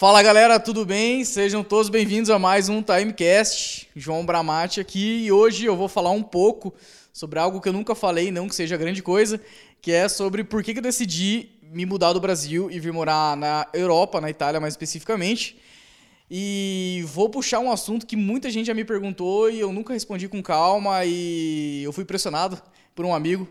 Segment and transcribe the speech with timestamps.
[0.00, 1.26] Fala galera, tudo bem?
[1.26, 3.86] Sejam todos bem-vindos a mais um Timecast.
[3.94, 6.72] João Bramati aqui e hoje eu vou falar um pouco
[7.12, 9.38] sobre algo que eu nunca falei, não que seja grande coisa,
[9.78, 13.68] que é sobre por que, eu decidi me mudar do Brasil e vir morar na
[13.74, 15.58] Europa, na Itália mais especificamente.
[16.30, 20.28] E vou puxar um assunto que muita gente já me perguntou e eu nunca respondi
[20.28, 22.58] com calma e eu fui pressionado
[22.94, 23.46] por um amigo,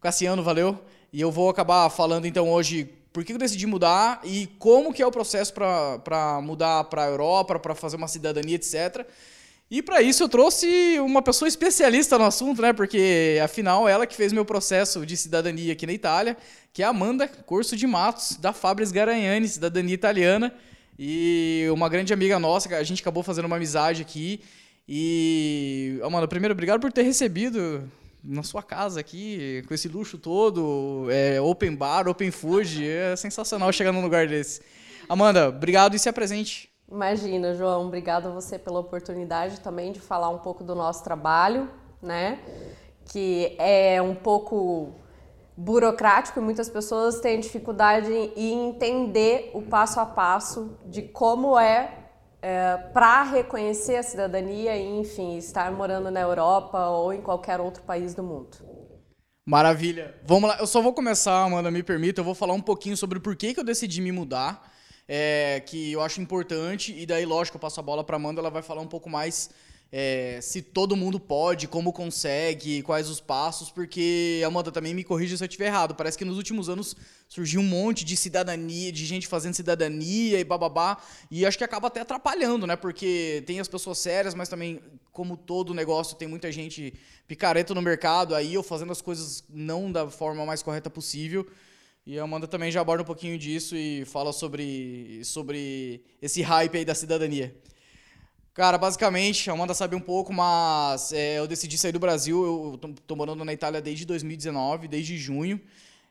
[0.00, 0.82] Cassiano, valeu.
[1.12, 5.02] E eu vou acabar falando então hoje por que eu decidi mudar e como que
[5.02, 9.06] é o processo para mudar para a Europa, para fazer uma cidadania, etc.
[9.70, 12.72] E para isso eu trouxe uma pessoa especialista no assunto, né?
[12.72, 16.36] Porque afinal ela que fez meu processo de cidadania aqui na Itália,
[16.72, 20.52] que é a Amanda Corso de Matos, da Fabris Garanhani, cidadania italiana.
[20.98, 24.40] E uma grande amiga nossa, a gente acabou fazendo uma amizade aqui.
[24.88, 27.88] E, Amanda, primeiro, obrigado por ter recebido
[28.22, 33.72] na sua casa aqui, com esse luxo todo, é, open bar, open food, é sensacional
[33.72, 34.60] chegar num lugar desse.
[35.08, 36.70] Amanda, obrigado e se apresente.
[36.90, 41.70] Imagina, João, obrigado a você pela oportunidade também de falar um pouco do nosso trabalho,
[42.02, 42.40] né?
[43.04, 44.94] Que é um pouco
[45.56, 52.09] burocrático e muitas pessoas têm dificuldade em entender o passo a passo de como é
[52.42, 57.82] é, para reconhecer a cidadania e, enfim, estar morando na Europa ou em qualquer outro
[57.82, 58.56] país do mundo.
[59.46, 60.14] Maravilha.
[60.24, 60.58] Vamos lá.
[60.58, 62.20] Eu só vou começar, Amanda, me permita.
[62.20, 64.72] Eu vou falar um pouquinho sobre por que, que eu decidi me mudar,
[65.08, 66.96] é, que eu acho importante.
[66.96, 69.50] E daí, lógico, eu passo a bola para Amanda, ela vai falar um pouco mais
[69.92, 75.36] é, se todo mundo pode, como consegue, quais os passos, porque, Amanda, também me corrija
[75.36, 75.96] se eu estiver errado.
[75.96, 76.94] Parece que nos últimos anos
[77.28, 80.96] surgiu um monte de cidadania, de gente fazendo cidadania e bababá,
[81.28, 82.76] e acho que acaba até atrapalhando, né?
[82.76, 84.80] Porque tem as pessoas sérias, mas também,
[85.10, 86.94] como todo negócio, tem muita gente
[87.26, 91.44] picareta no mercado aí, ou fazendo as coisas não da forma mais correta possível.
[92.06, 96.78] E a Amanda também já aborda um pouquinho disso e fala sobre, sobre esse hype
[96.78, 97.54] aí da cidadania.
[98.60, 102.44] Cara, basicamente, a Amanda sabe um pouco, mas é, eu decidi sair do Brasil.
[102.44, 105.58] Eu tô, tô, morando na Itália desde 2019, desde junho,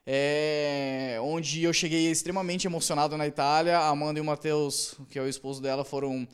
[0.04, 3.78] é, onde eu cheguei extremamente emocionado na Itália.
[3.78, 6.26] A Amanda e o Matheus, que é o esposo dela, foram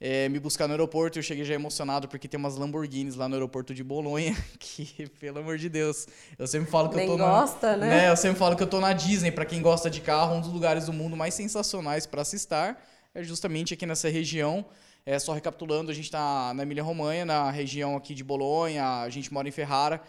[0.00, 1.18] é, me buscar no aeroporto.
[1.18, 5.40] Eu cheguei já emocionado porque tem umas Lamborghinis lá no aeroporto de Bolonha, que, pelo
[5.40, 6.06] amor de Deus,
[6.38, 7.88] eu sempre falo que Nem eu tô gosta, na, né?
[7.88, 8.10] né?
[8.10, 10.52] Eu sempre falo que eu tô na Disney, para quem gosta de carro, um dos
[10.52, 12.80] lugares do mundo mais sensacionais para se estar
[13.12, 14.64] é justamente aqui nessa região.
[15.06, 19.30] É, só recapitulando, a gente está na Emília-Romanha, na região aqui de Bolonha, a gente
[19.30, 20.00] mora em Ferrara.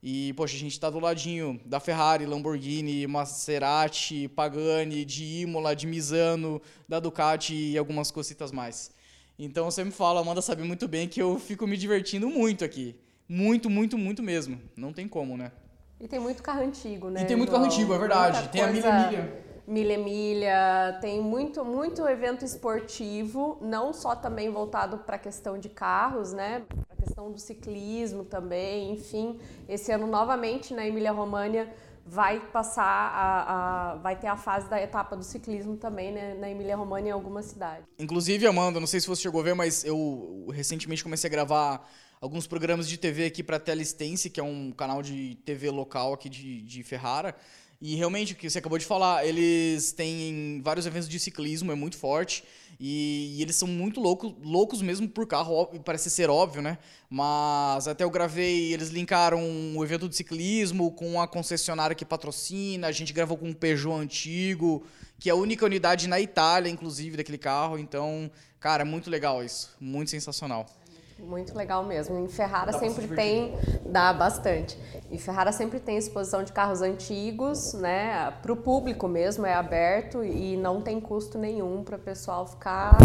[0.00, 5.88] E, poxa, a gente está do ladinho da Ferrari, Lamborghini, Maserati, Pagani, de Imola, de
[5.88, 8.92] Misano, da Ducati e algumas cositas mais.
[9.36, 12.64] Então, eu sempre falo, a Amanda sabe muito bem que eu fico me divertindo muito
[12.64, 12.94] aqui.
[13.28, 14.60] Muito, muito, muito mesmo.
[14.76, 15.50] Não tem como, né?
[16.00, 17.22] E tem muito carro antigo, né?
[17.22, 18.48] E tem muito carro antigo, é verdade.
[18.50, 19.44] Tem a Milha Milha.
[19.66, 25.70] Milha Milha, tem muito, muito evento esportivo, não só também voltado para a questão de
[25.70, 26.62] carros, né?
[26.90, 29.38] A questão do ciclismo também, enfim.
[29.66, 31.72] Esse ano, novamente, na Emília-România,
[32.06, 36.50] vai passar a, a, vai ter a fase da etapa do ciclismo também né, na
[36.50, 37.86] Emília-România em algumas cidades.
[37.98, 41.88] Inclusive, Amanda, não sei se você chegou a ver, mas eu recentemente comecei a gravar
[42.20, 46.28] alguns programas de TV aqui para Telestense, que é um canal de TV local aqui
[46.28, 47.34] de, de Ferrara.
[47.80, 51.74] E realmente, o que você acabou de falar, eles têm vários eventos de ciclismo, é
[51.74, 52.44] muito forte.
[52.78, 56.78] E, e eles são muito loucos, loucos mesmo por carro, óbvio, parece ser óbvio, né?
[57.08, 59.40] Mas até eu gravei, eles linkaram
[59.76, 63.94] o evento de ciclismo com a concessionária que patrocina, a gente gravou com um Peugeot
[64.00, 64.84] antigo,
[65.18, 67.78] que é a única unidade na Itália, inclusive, daquele carro.
[67.78, 70.66] Então, cara, é muito legal isso, muito sensacional.
[71.18, 72.18] Muito legal mesmo.
[72.18, 73.54] Em Ferrara dá sempre tem,
[73.86, 74.78] dá bastante.
[75.10, 78.32] Em Ferrara sempre tem exposição de carros antigos, né?
[78.42, 82.96] Para o público mesmo é aberto e não tem custo nenhum para o pessoal ficar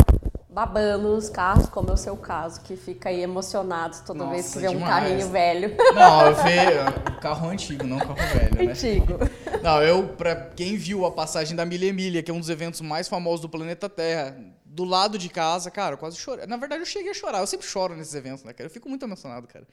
[0.49, 4.51] babando nos carros, como é o seu caso, que fica aí emocionado toda Nossa, vez
[4.51, 4.83] que vê demais.
[4.83, 5.77] um carrinho velho.
[5.93, 8.71] Não, eu vejo carro antigo, não carro velho, né?
[8.71, 9.13] Antigo.
[9.61, 12.81] Não, eu, pra quem viu a passagem da Milha Emília, que é um dos eventos
[12.81, 14.35] mais famosos do planeta Terra,
[14.69, 16.45] do lado de casa, cara, eu quase chorei.
[16.45, 17.39] Na verdade, eu cheguei a chorar.
[17.39, 18.67] Eu sempre choro nesses eventos, né, cara?
[18.67, 19.67] Eu fico muito emocionado, cara.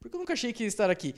[0.00, 1.14] Porque eu nunca achei que ia estar aqui.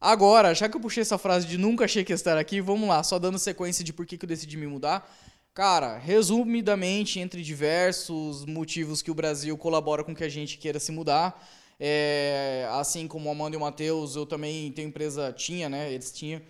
[0.00, 2.88] Agora, já que eu puxei essa frase de nunca achei que ia estar aqui, vamos
[2.88, 5.10] lá, só dando sequência de por que, que eu decidi me mudar.
[5.52, 10.92] Cara, resumidamente, entre diversos motivos que o Brasil colabora com que a gente queira se
[10.92, 11.44] mudar,
[11.80, 15.92] é, assim como o Amanda e o Matheus, eu também tenho empresa, tinha, né?
[15.92, 16.40] Eles tinham.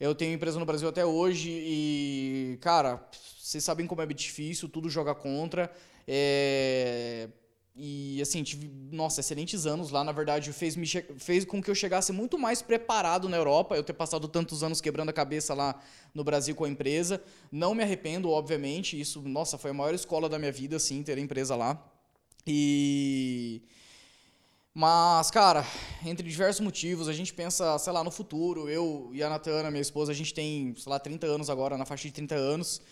[0.00, 3.00] Eu tenho empresa no Brasil até hoje e, cara,
[3.46, 5.70] vocês sabem como é difícil, tudo joga contra.
[6.04, 7.28] É,
[7.76, 10.02] e assim, tive, nossa, excelentes anos lá.
[10.02, 13.84] Na verdade, fez, me, fez com que eu chegasse muito mais preparado na Europa, eu
[13.84, 15.80] ter passado tantos anos quebrando a cabeça lá
[16.12, 17.22] no Brasil com a empresa.
[17.52, 19.00] Não me arrependo, obviamente.
[19.00, 21.80] Isso, nossa, foi a maior escola da minha vida, assim, ter a empresa lá.
[22.44, 23.62] E.
[24.74, 25.64] Mas, cara,
[26.04, 28.68] entre diversos motivos, a gente pensa, sei lá, no futuro.
[28.68, 31.84] Eu e a Natana, minha esposa, a gente tem, sei lá, 30 anos agora, na
[31.84, 32.82] faixa de 30 anos.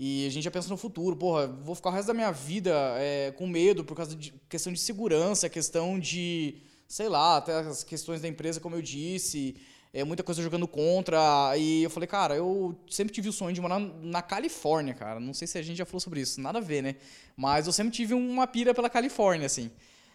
[0.00, 2.72] E a gente já pensa no futuro, porra, vou ficar o resto da minha vida
[2.98, 6.54] é, com medo por causa de questão de segurança, questão de,
[6.86, 9.56] sei lá, até as questões da empresa, como eu disse,
[9.92, 11.56] é, muita coisa jogando contra.
[11.56, 15.18] E eu falei, cara, eu sempre tive o sonho de morar na Califórnia, cara.
[15.18, 16.94] Não sei se a gente já falou sobre isso, nada a ver, né?
[17.36, 19.68] Mas eu sempre tive uma pira pela Califórnia, assim.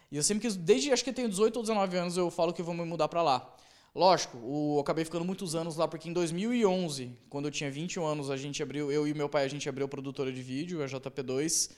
[0.10, 2.54] E eu sempre quis, desde acho que eu tenho 18 ou 19 anos, eu falo
[2.54, 3.54] que eu vou me mudar para lá.
[3.96, 8.32] Lógico, eu acabei ficando muitos anos lá, porque em 2011, quando eu tinha 21 anos,
[8.32, 10.88] a gente abriu, eu e meu pai, a gente abriu a produtora de vídeo, a
[10.88, 11.72] JP2,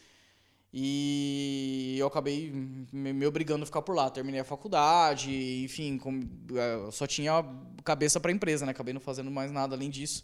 [0.73, 2.51] e eu acabei
[2.91, 4.09] me, obrigando a ficar por lá.
[4.09, 5.99] Terminei a faculdade, enfim,
[6.53, 7.45] é, só tinha
[7.83, 8.71] cabeça para empresa, né?
[8.71, 10.23] Acabei não fazendo mais nada além disso.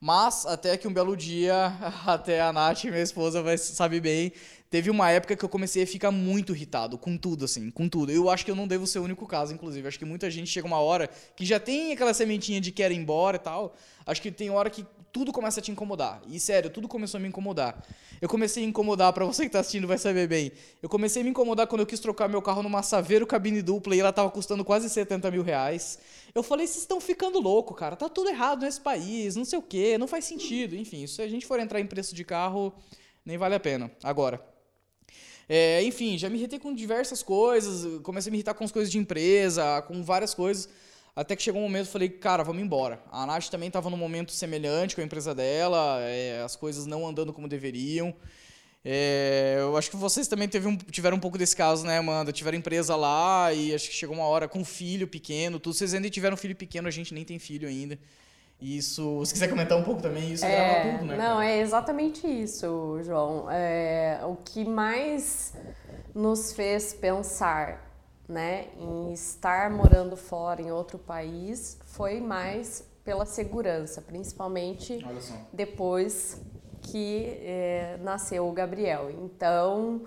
[0.00, 1.66] Mas até que um belo dia,
[2.06, 4.32] até a Nath, minha esposa, vai, sabe bem,
[4.70, 8.12] Teve uma época que eu comecei a ficar muito irritado com tudo, assim, com tudo.
[8.12, 9.88] Eu acho que eu não devo ser o único caso, inclusive.
[9.88, 12.94] Acho que muita gente chega uma hora que já tem aquela sementinha de quer ir
[12.94, 13.74] embora e tal.
[14.06, 16.22] Acho que tem hora que tudo começa a te incomodar.
[16.28, 17.82] E sério, tudo começou a me incomodar.
[18.20, 20.52] Eu comecei a incomodar, para você que tá assistindo vai saber bem.
[20.82, 23.96] Eu comecei a me incomodar quando eu quis trocar meu carro numa Saveiro cabine dupla
[23.96, 25.98] e ela tava custando quase 70 mil reais.
[26.34, 27.96] Eu falei, vocês estão ficando louco, cara.
[27.96, 30.76] Tá tudo errado nesse país, não sei o quê, não faz sentido.
[30.76, 32.72] Enfim, se a gente for entrar em preço de carro,
[33.24, 33.90] nem vale a pena.
[34.02, 34.40] Agora,
[35.48, 38.88] é, enfim, já me irritei com diversas coisas, comecei a me irritar com as coisas
[38.90, 40.68] de empresa, com várias coisas.
[41.14, 43.02] Até que chegou um momento eu falei, cara, vamos embora.
[43.10, 47.06] A Nath também estava num momento semelhante com a empresa dela, é, as coisas não
[47.06, 48.14] andando como deveriam.
[48.82, 52.32] É, eu acho que vocês também um, tiveram um pouco desse caso, né, Amanda?
[52.32, 55.74] Tiveram empresa lá e acho que chegou uma hora com filho pequeno, tudo.
[55.74, 57.98] Vocês ainda tiveram filho pequeno, a gente nem tem filho ainda.
[58.60, 61.16] Isso, se quiser comentar um pouco também, isso é, grava tudo, né?
[61.16, 63.50] Não, é exatamente isso, João.
[63.50, 65.54] É, o que mais
[66.14, 67.89] nos fez pensar
[68.30, 75.04] né, em estar morando fora em outro país foi mais pela segurança, principalmente
[75.52, 76.40] depois
[76.80, 79.10] que é, nasceu o Gabriel.
[79.10, 80.02] Então,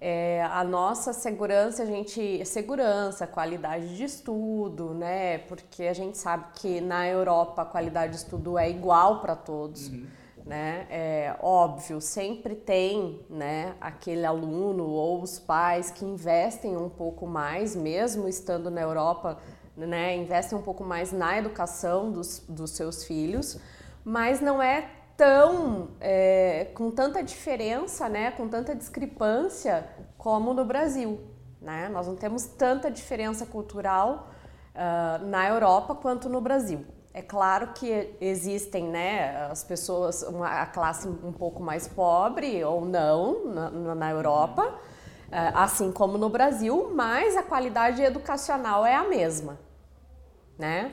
[0.00, 2.44] é, a nossa segurança, a gente.
[2.44, 5.38] Segurança, qualidade de estudo, né?
[5.38, 9.88] Porque a gente sabe que na Europa a qualidade de estudo é igual para todos.
[9.88, 10.06] Uhum.
[10.48, 10.86] Né?
[10.88, 17.76] É óbvio, sempre tem né, aquele aluno ou os pais que investem um pouco mais,
[17.76, 19.36] mesmo estando na Europa,
[19.76, 23.60] né, investem um pouco mais na educação dos, dos seus filhos,
[24.02, 29.86] mas não é tão é, com tanta diferença, né, com tanta discrepância
[30.16, 31.20] como no Brasil.
[31.60, 31.90] Né?
[31.90, 34.30] Nós não temos tanta diferença cultural
[34.74, 36.86] uh, na Europa quanto no Brasil.
[37.18, 42.84] É claro que existem né, as pessoas, uma, a classe um pouco mais pobre ou
[42.84, 44.76] não na, na Europa, uh,
[45.52, 49.58] assim como no Brasil, mas a qualidade educacional é a mesma.
[50.56, 50.92] Né?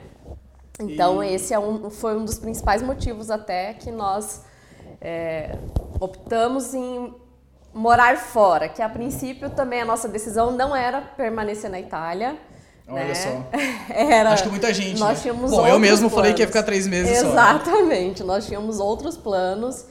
[0.79, 1.31] Então, e...
[1.31, 4.43] esse é um, foi um dos principais motivos até que nós
[4.99, 5.59] é,
[5.99, 7.13] optamos em
[7.71, 12.35] morar fora, que a princípio também a nossa decisão não era permanecer na Itália.
[12.87, 13.15] Olha né?
[13.15, 13.29] só.
[13.93, 14.99] Era, Acho que muita gente.
[14.99, 15.21] Nós né?
[15.23, 16.13] tínhamos Bom, eu mesmo planos.
[16.13, 17.65] falei que ia ficar três meses Exatamente.
[17.65, 17.71] só.
[17.71, 18.23] Exatamente.
[18.23, 19.85] Nós tínhamos outros planos.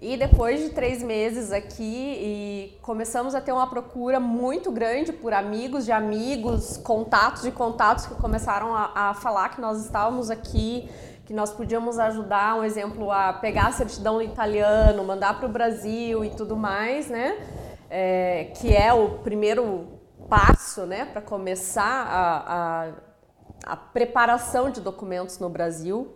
[0.00, 5.32] E depois de três meses aqui, e começamos a ter uma procura muito grande por
[5.32, 10.88] amigos de amigos, contatos de contatos que começaram a, a falar que nós estávamos aqui,
[11.26, 16.24] que nós podíamos ajudar, um exemplo, a pegar a certidão italiano, mandar para o Brasil
[16.24, 17.36] e tudo mais, né?
[17.90, 19.97] É, que é o primeiro
[20.28, 22.90] passo, né, para começar a,
[23.66, 26.14] a, a preparação de documentos no Brasil.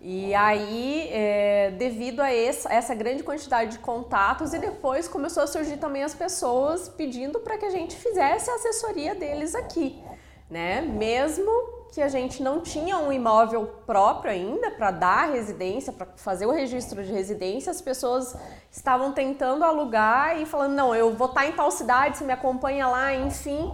[0.00, 5.46] E aí, é, devido a essa, essa, grande quantidade de contatos, e depois começou a
[5.46, 10.02] surgir também as pessoas pedindo para que a gente fizesse a assessoria deles aqui,
[10.50, 10.80] né?
[10.80, 11.50] Mesmo
[11.92, 16.52] que a gente não tinha um imóvel próprio ainda para dar residência, para fazer o
[16.52, 18.36] registro de residência, as pessoas
[18.70, 22.32] estavam tentando alugar e falando: não, eu vou estar tá em tal cidade, você me
[22.32, 23.72] acompanha lá, enfim.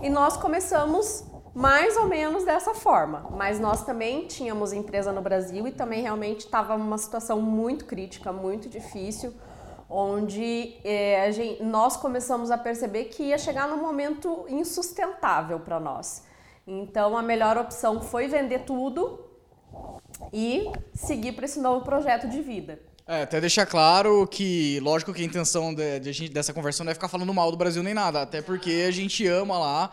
[0.00, 3.26] E nós começamos mais ou menos dessa forma.
[3.32, 8.32] Mas nós também tínhamos empresa no Brasil e também realmente estava uma situação muito crítica,
[8.32, 9.34] muito difícil,
[9.88, 16.24] onde é, gente, nós começamos a perceber que ia chegar num momento insustentável para nós.
[16.66, 19.24] Então a melhor opção foi vender tudo
[20.32, 22.78] e seguir para esse novo projeto de vida.
[23.06, 26.90] É, até deixar claro que, lógico que a intenção de, de gente, dessa conversa não
[26.90, 29.92] é ficar falando mal do Brasil nem nada, até porque a gente ama lá,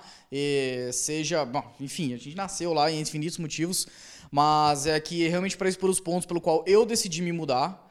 [0.91, 3.87] seja, bom, enfim, a gente nasceu lá em infinitos motivos,
[4.29, 7.84] mas é que realmente para expor os pontos pelo qual eu decidi me mudar.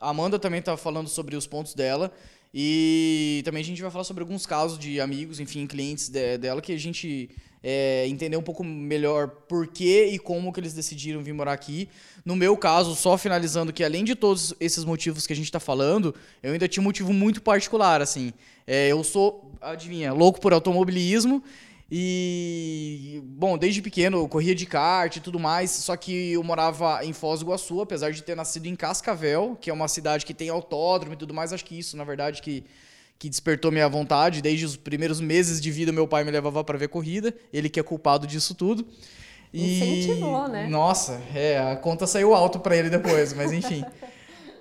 [0.00, 2.10] A Amanda também tá falando sobre os pontos dela.
[2.52, 6.60] E também a gente vai falar sobre alguns casos de amigos, enfim, clientes de, dela
[6.60, 7.30] que a gente
[7.62, 11.88] é, entender um pouco melhor por que e como que eles decidiram vir morar aqui.
[12.24, 15.60] No meu caso, só finalizando que além de todos esses motivos que a gente está
[15.60, 18.32] falando, eu ainda tinha um motivo muito particular, assim.
[18.66, 21.44] É, eu sou, adivinha, louco por automobilismo
[21.92, 27.04] e, bom, desde pequeno eu corria de kart e tudo mais, só que eu morava
[27.04, 30.32] em Foz do Iguaçu, apesar de ter nascido em Cascavel, que é uma cidade que
[30.32, 32.62] tem autódromo e tudo mais, acho que isso, na verdade, que,
[33.18, 34.40] que despertou minha vontade.
[34.40, 37.80] Desde os primeiros meses de vida, meu pai me levava para ver corrida, ele que
[37.80, 38.86] é culpado disso tudo.
[39.52, 39.80] E...
[39.80, 40.68] Incentivou, né?
[40.68, 43.84] Nossa, é, a conta saiu alto para ele depois, mas enfim.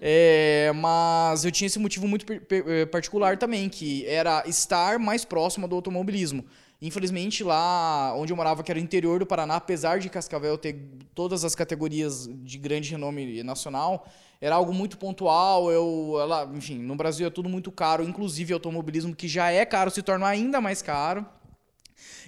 [0.01, 5.67] É, mas eu tinha esse motivo muito eh, particular também, que era estar mais próximo
[5.67, 6.45] do automobilismo.
[6.81, 10.75] Infelizmente, lá onde eu morava, que era o interior do Paraná, apesar de Cascavel ter
[11.13, 14.07] todas as categorias de grande renome nacional,
[14.39, 15.69] era algo muito pontual.
[15.69, 19.91] Eu, ela, enfim, no Brasil é tudo muito caro, inclusive automobilismo, que já é caro,
[19.91, 21.25] se torna ainda mais caro.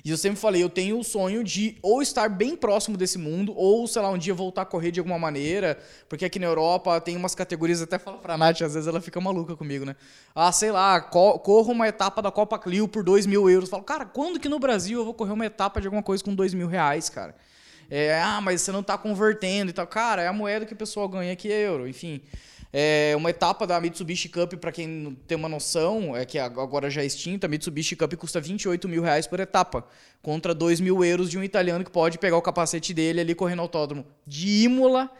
[0.04, 3.54] E eu sempre falei, eu tenho o sonho de ou estar bem próximo desse mundo,
[3.56, 5.78] ou, sei lá, um dia voltar a correr de alguma maneira,
[6.10, 9.22] porque aqui na Europa tem umas categorias, até falo pra Nath, às vezes ela fica
[9.22, 9.96] maluca comigo, né?
[10.34, 13.70] Ah, sei lá, corro uma etapa da Copa Clio por 2 mil euros.
[13.70, 16.34] falo, cara, quando que no Brasil eu vou correr uma etapa de alguma coisa com
[16.34, 17.36] 2 mil reais, cara?
[17.90, 19.86] É, ah, mas você não tá convertendo e tal.
[19.86, 22.22] Cara, é a moeda que o pessoal ganha aqui é euro, enfim.
[22.74, 27.02] É uma etapa da Mitsubishi Cup, para quem tem uma noção, é que agora já
[27.02, 29.86] é extinta, a Mitsubishi Cup custa 28 mil reais por etapa,
[30.22, 33.58] contra 2 mil euros de um italiano que pode pegar o capacete dele ali correndo
[33.58, 35.12] no autódromo de Imola,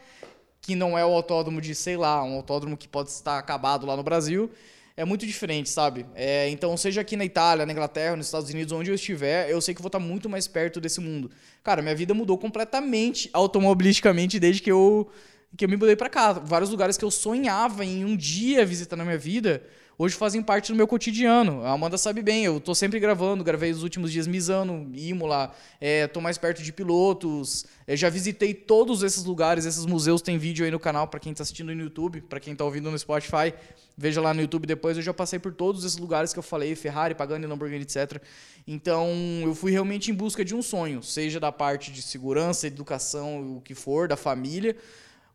[0.62, 3.96] que não é o autódromo de, sei lá, um autódromo que pode estar acabado lá
[3.96, 4.50] no Brasil.
[4.96, 6.06] É muito diferente, sabe?
[6.14, 9.60] É, então, seja aqui na Itália, na Inglaterra, nos Estados Unidos, onde eu estiver, eu
[9.60, 11.30] sei que vou estar muito mais perto desse mundo.
[11.64, 15.10] Cara, minha vida mudou completamente automobilisticamente desde que eu
[15.56, 16.32] que eu me mudei para cá.
[16.32, 19.62] Vários lugares que eu sonhava em um dia visitar na minha vida,
[19.98, 21.64] hoje fazem parte do meu cotidiano.
[21.64, 26.06] A Amanda sabe bem, eu tô sempre gravando, gravei os últimos dias Misano, Imola, é,
[26.06, 30.64] tô mais perto de pilotos, é, já visitei todos esses lugares, esses museus tem vídeo
[30.64, 33.52] aí no canal para quem tá assistindo no YouTube, para quem tá ouvindo no Spotify,
[33.96, 36.74] veja lá no YouTube depois, eu já passei por todos esses lugares que eu falei,
[36.74, 38.22] Ferrari, Pagani, Lamborghini, etc.
[38.66, 39.08] Então,
[39.42, 43.60] eu fui realmente em busca de um sonho, seja da parte de segurança, educação, o
[43.60, 44.76] que for, da família,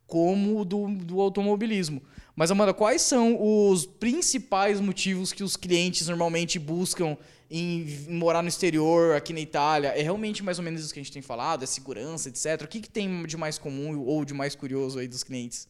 [0.08, 2.02] como do, do automobilismo.
[2.36, 7.18] Mas, Amanda, quais são os principais motivos que os clientes normalmente buscam
[7.50, 9.90] em morar no exterior, aqui na Itália?
[9.90, 11.64] É realmente mais ou menos isso que a gente tem falado?
[11.64, 12.64] É segurança, etc.
[12.64, 15.68] O que, que tem de mais comum ou de mais curioso aí dos clientes?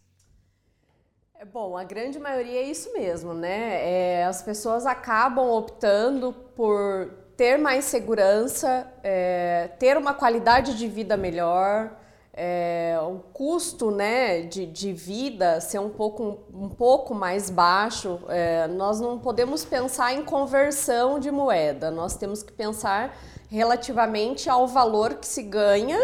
[1.39, 3.79] É bom, a grande maioria é isso mesmo, né?
[3.84, 11.15] É, as pessoas acabam optando por ter mais segurança, é, ter uma qualidade de vida
[11.15, 11.96] melhor,
[12.39, 18.67] é, o custo né, de, de vida ser um pouco, um pouco mais baixo, é,
[18.67, 23.17] nós não podemos pensar em conversão de moeda, nós temos que pensar
[23.50, 25.98] relativamente ao valor que se ganha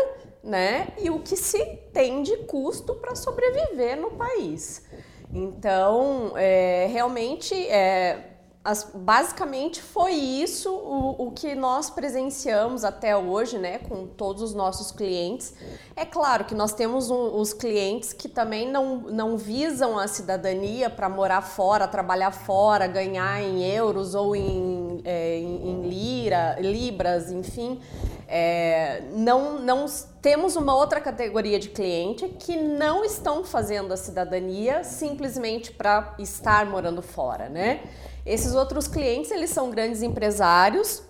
[0.43, 1.63] né, e o que se
[1.93, 4.83] tem de custo para sobreviver no país.
[5.31, 8.32] Então, é, realmente, é,
[8.65, 14.53] as, basicamente foi isso o, o que nós presenciamos até hoje, né, com todos os
[14.53, 15.53] nossos clientes.
[15.97, 20.89] É claro que nós temos um, os clientes que também não, não visam a cidadania
[20.89, 27.31] para morar fora, trabalhar fora, ganhar em euros ou em, é, em, em lira, libras,
[27.31, 27.81] enfim.
[28.29, 29.85] É, não, não
[30.21, 36.65] temos uma outra categoria de cliente que não estão fazendo a cidadania simplesmente para estar
[36.65, 37.81] morando fora, né?
[38.25, 41.03] Esses outros clientes, eles são grandes empresários,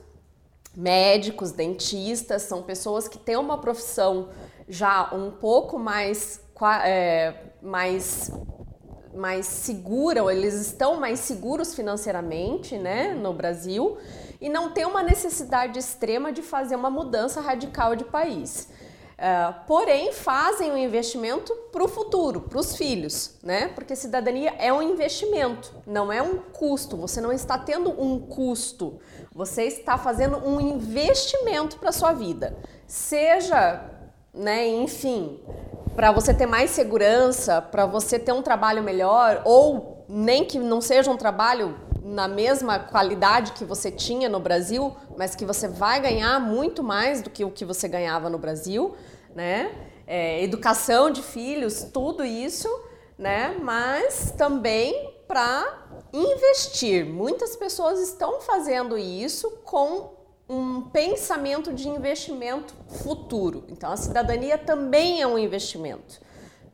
[0.76, 4.30] médicos, dentistas, são pessoas que têm uma profissão
[4.68, 6.42] já um pouco mais,
[6.84, 8.32] é, mais,
[9.14, 13.98] mais segura, ou eles estão mais seguros financeiramente né, no Brasil
[14.42, 18.70] e não tem uma necessidade extrema de fazer uma mudança radical de país.
[19.14, 23.68] Uh, porém, fazem o um investimento para o futuro, para os filhos, né?
[23.70, 26.98] Porque cidadania é um investimento, não é um custo.
[26.98, 29.00] Você não está tendo um custo,
[29.32, 32.58] você está fazendo um investimento para sua vida.
[32.88, 33.86] Seja,
[34.34, 35.40] né, enfim,
[35.96, 40.82] para você ter mais segurança, para você ter um trabalho melhor, ou nem que não
[40.82, 46.02] seja um trabalho na mesma qualidade que você tinha no Brasil, mas que você vai
[46.02, 48.96] ganhar muito mais do que o que você ganhava no Brasil,
[49.34, 49.72] né?
[50.06, 52.68] É, educação de filhos, tudo isso,
[53.18, 53.58] né?
[53.62, 57.06] Mas também para investir.
[57.06, 60.12] Muitas pessoas estão fazendo isso com
[60.48, 63.64] um pensamento de investimento futuro.
[63.70, 66.22] Então, a cidadania também é um investimento.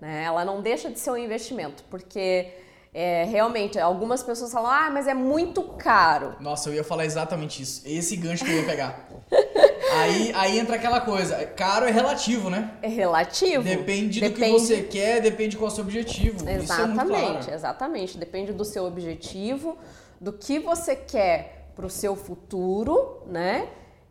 [0.02, 0.24] Né?
[0.24, 2.52] Ela não deixa de ser um investimento, porque
[2.94, 6.36] é, realmente algumas pessoas falam: ah, mas é muito caro.
[6.40, 7.82] Nossa, eu ia falar exatamente isso.
[7.86, 9.08] Esse gancho que eu ia pegar.
[9.94, 12.78] aí, aí entra aquela coisa: caro é relativo, né?
[12.82, 13.64] É relativo.
[13.64, 14.30] Depende, depende...
[14.30, 16.50] do que você quer, depende qual é o seu objetivo.
[16.50, 18.18] Exatamente, é exatamente.
[18.18, 19.78] Depende do seu objetivo,
[20.20, 23.70] do que você quer para o seu futuro, né?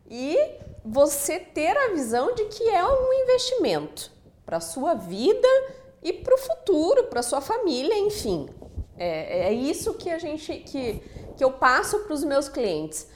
[0.09, 0.39] E
[0.85, 4.11] você ter a visão de que é um investimento
[4.47, 5.49] para a sua vida
[6.03, 8.49] e para o futuro, para sua família, enfim.
[8.99, 11.03] É, é isso que a gente que,
[11.37, 13.09] que eu passo para os meus clientes.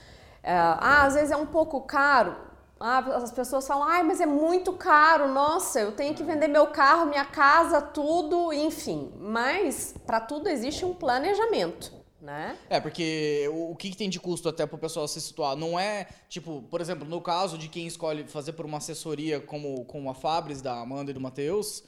[0.43, 2.37] É, ah, às vezes é um pouco caro.
[2.81, 6.67] Ah, as pessoas falam, ai, mas é muito caro, nossa, eu tenho que vender meu
[6.67, 9.13] carro, minha casa, tudo, enfim.
[9.19, 12.57] Mas para tudo existe um planejamento né?
[12.71, 15.57] É, porque o, o que, que, tem de custo até para o pessoal se situar?
[15.57, 19.85] Não é, tipo, por exemplo, no caso de quem escolhe fazer por uma assessoria como,
[19.87, 21.83] como a Fabris, da Amanda e do Matheus,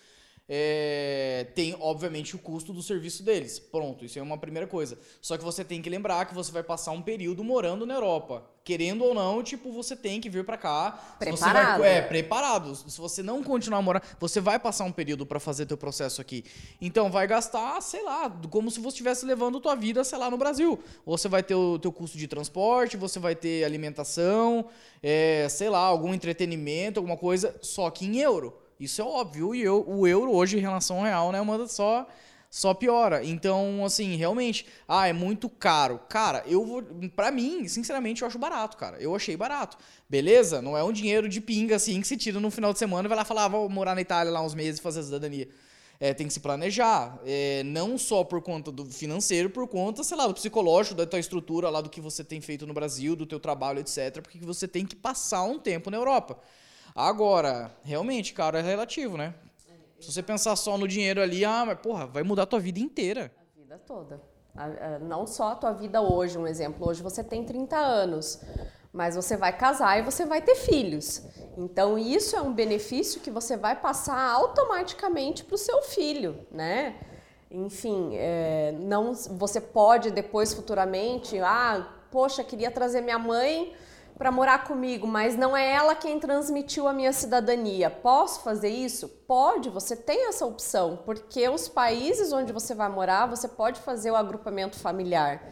[0.47, 3.59] é, tem, obviamente, o custo do serviço deles.
[3.59, 4.99] Pronto, isso é uma primeira coisa.
[5.21, 8.45] Só que você tem que lembrar que você vai passar um período morando na Europa.
[8.63, 11.17] Querendo ou não, tipo, você tem que vir para cá.
[11.19, 11.81] Preparado.
[11.81, 12.75] Vai, é, preparado.
[12.75, 16.45] Se você não continuar morando, você vai passar um período para fazer teu processo aqui.
[16.79, 20.37] Então, vai gastar, sei lá, como se você estivesse levando tua vida, sei lá, no
[20.37, 20.79] Brasil.
[21.07, 24.67] Você vai ter o teu custo de transporte, você vai ter alimentação,
[25.03, 28.64] é, sei lá, algum entretenimento, alguma coisa, só que em euro.
[28.79, 29.55] Isso é óbvio.
[29.55, 32.07] E eu, o euro hoje, em relação ao real, né, manda só
[32.55, 33.25] só piora.
[33.25, 35.99] Então, assim, realmente, ah, é muito caro.
[36.09, 36.85] Cara, eu vou.
[37.17, 38.97] Pra mim, sinceramente, eu acho barato, cara.
[39.01, 39.77] Eu achei barato.
[40.09, 40.63] Beleza?
[40.63, 43.09] Não é um dinheiro de pinga assim que se tira no final de semana e
[43.09, 45.49] vai lá falar, ah, vou morar na Itália lá uns meses e fazer a cidadania.
[45.99, 47.19] É, tem que se planejar.
[47.27, 51.19] É, não só por conta do financeiro, por conta, sei lá, do psicológico, da tua
[51.19, 54.23] estrutura lá, do que você tem feito no Brasil, do teu trabalho, etc.
[54.23, 56.39] Porque você tem que passar um tempo na Europa.
[56.95, 59.35] Agora, realmente, cara, é relativo, né?
[59.99, 62.79] Se você pensar só no dinheiro ali, ah, mas porra, vai mudar a tua vida
[62.79, 63.33] inteira.
[63.37, 64.21] A vida toda.
[65.01, 66.89] Não só a tua vida hoje, um exemplo.
[66.89, 68.41] Hoje você tem 30 anos,
[68.93, 71.23] mas você vai casar e você vai ter filhos.
[71.57, 76.95] Então, isso é um benefício que você vai passar automaticamente para o seu filho, né?
[77.51, 83.75] Enfim, é, não, você pode depois, futuramente, ah, poxa, queria trazer minha mãe
[84.17, 87.91] para morar comigo, mas não é ela quem transmitiu a minha cidadania.
[87.91, 89.09] Posso fazer isso?
[89.09, 94.11] Pode, você tem essa opção, porque os países onde você vai morar, você pode fazer
[94.13, 95.43] o agrupamento familiar.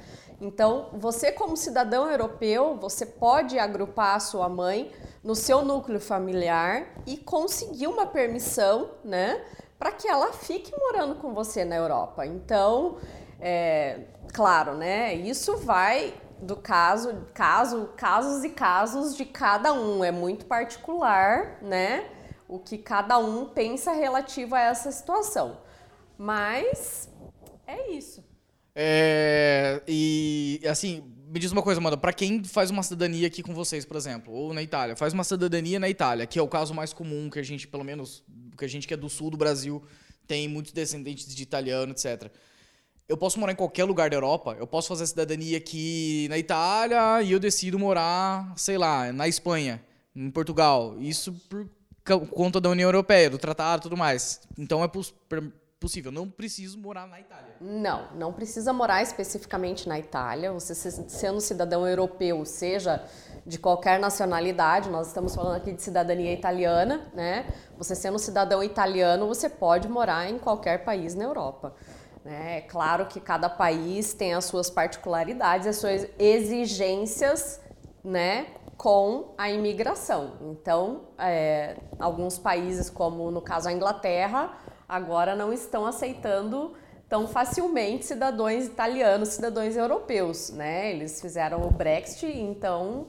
[0.41, 6.87] Então, você como cidadão europeu, você pode agrupar a sua mãe no seu núcleo familiar
[7.07, 9.41] e conseguir uma permissão, né,
[9.79, 12.27] para que ela fique morando com você na Europa.
[12.27, 12.97] Então,
[13.41, 14.01] é,
[14.33, 20.03] claro, né, isso vai do caso, caso, casos e casos de cada um.
[20.03, 22.11] É muito particular, né?
[22.49, 25.61] O que cada um pensa relativo a essa situação.
[26.19, 27.09] Mas
[27.67, 28.25] é isso.
[28.75, 33.55] É, e assim, me diz uma coisa, Amanda, para quem faz uma cidadania aqui com
[33.55, 36.75] vocês, por exemplo, ou na Itália, faz uma cidadania na Itália, que é o caso
[36.75, 38.25] mais comum que a gente, pelo menos,
[38.59, 39.83] que a gente que é do sul do Brasil,
[40.27, 42.33] tem muitos descendentes de italiano, etc
[43.13, 47.21] eu posso morar em qualquer lugar da Europa, eu posso fazer cidadania aqui na Itália
[47.21, 49.83] e eu decido morar, sei lá, na Espanha,
[50.17, 50.97] em Portugal.
[50.99, 51.69] Isso por
[52.31, 54.41] conta da União Europeia, do tratado e tudo mais.
[54.59, 54.89] Então é
[55.79, 57.55] possível, não preciso morar na Itália.
[57.61, 60.51] Não, não precisa morar especificamente na Itália.
[60.51, 63.05] Você sendo cidadão europeu, seja
[63.45, 67.53] de qualquer nacionalidade, nós estamos falando aqui de cidadania italiana, né?
[67.77, 71.75] Você sendo cidadão italiano, você pode morar em qualquer país na Europa.
[72.25, 72.59] Né?
[72.59, 77.61] É claro que cada país tem as suas particularidades, as suas exigências
[78.05, 80.35] né, com a imigração.
[80.41, 84.57] Então, é, alguns países, como no caso a Inglaterra,
[84.89, 86.75] agora não estão aceitando
[87.09, 90.51] tão facilmente cidadãos italianos, cidadãos europeus.
[90.51, 90.93] Né?
[90.93, 93.07] Eles fizeram o Brexit, então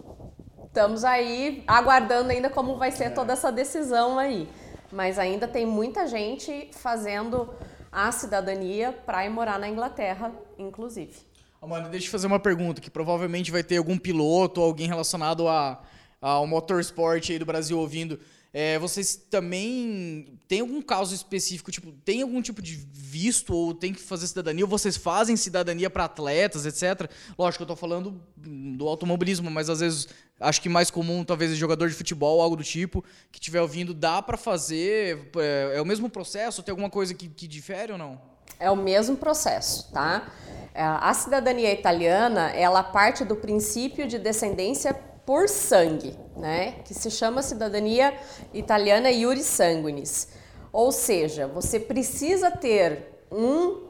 [0.65, 4.49] estamos aí aguardando ainda como vai ser toda essa decisão aí.
[4.91, 7.49] Mas ainda tem muita gente fazendo
[7.93, 11.13] a cidadania para ir morar na Inglaterra, inclusive.
[11.61, 15.47] Amanda, deixa eu fazer uma pergunta que provavelmente vai ter algum piloto ou alguém relacionado
[15.47, 15.81] a,
[16.19, 18.19] ao motorsport aí do Brasil ouvindo.
[18.55, 23.91] É, vocês também tem algum caso específico, tipo, tem algum tipo de visto ou tem
[23.91, 27.09] que fazer cidadania, ou vocês fazem cidadania para atletas, etc.
[27.35, 30.07] Lógico, eu estou falando do automobilismo, mas às vezes
[30.39, 33.91] acho que mais comum, talvez, é jogador de futebol, algo do tipo, que estiver ouvindo,
[33.91, 35.31] dá para fazer?
[35.37, 36.61] É, é, o mesmo processo?
[36.61, 38.21] Tem alguma coisa que, que difere ou não?
[38.59, 40.31] É o mesmo processo, tá?
[40.75, 46.75] É, a cidadania italiana, ela parte do princípio de descendência por sangue, né?
[46.85, 48.13] Que se chama cidadania
[48.53, 50.29] italiana iuris sanguinis.
[50.71, 53.83] Ou seja, você precisa ter um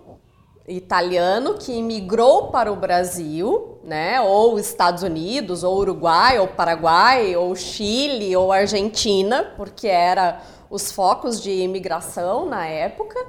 [0.67, 4.22] italiano que imigrou para o Brasil, né?
[4.22, 11.41] Ou Estados Unidos, ou Uruguai, ou Paraguai, ou Chile, ou Argentina, porque era os focos
[11.41, 13.19] de imigração na época.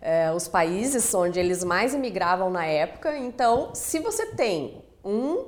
[0.00, 3.16] É, os países onde eles mais imigravam na época.
[3.16, 5.44] Então, se você tem um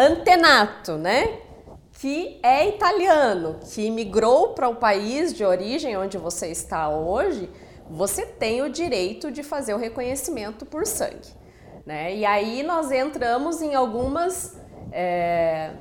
[0.00, 1.38] antenato, né,
[1.92, 7.50] que é italiano, que migrou para o país de origem onde você está hoje,
[7.90, 11.28] você tem o direito de fazer o reconhecimento por sangue.
[11.84, 12.16] Né?
[12.16, 14.56] E aí nós entramos em algumas
[14.92, 15.72] é,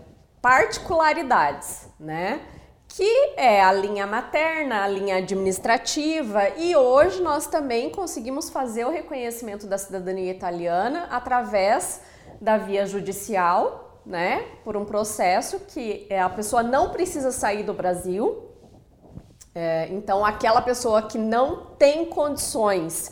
[0.42, 2.42] particularidades, né?
[2.90, 8.90] que é a linha materna, a linha administrativa, e hoje nós também conseguimos fazer o
[8.90, 12.02] reconhecimento da cidadania italiana através
[12.42, 17.74] da via judicial, né, por um processo que é, a pessoa não precisa sair do
[17.74, 18.50] Brasil.
[19.54, 23.12] É, então, aquela pessoa que não tem condições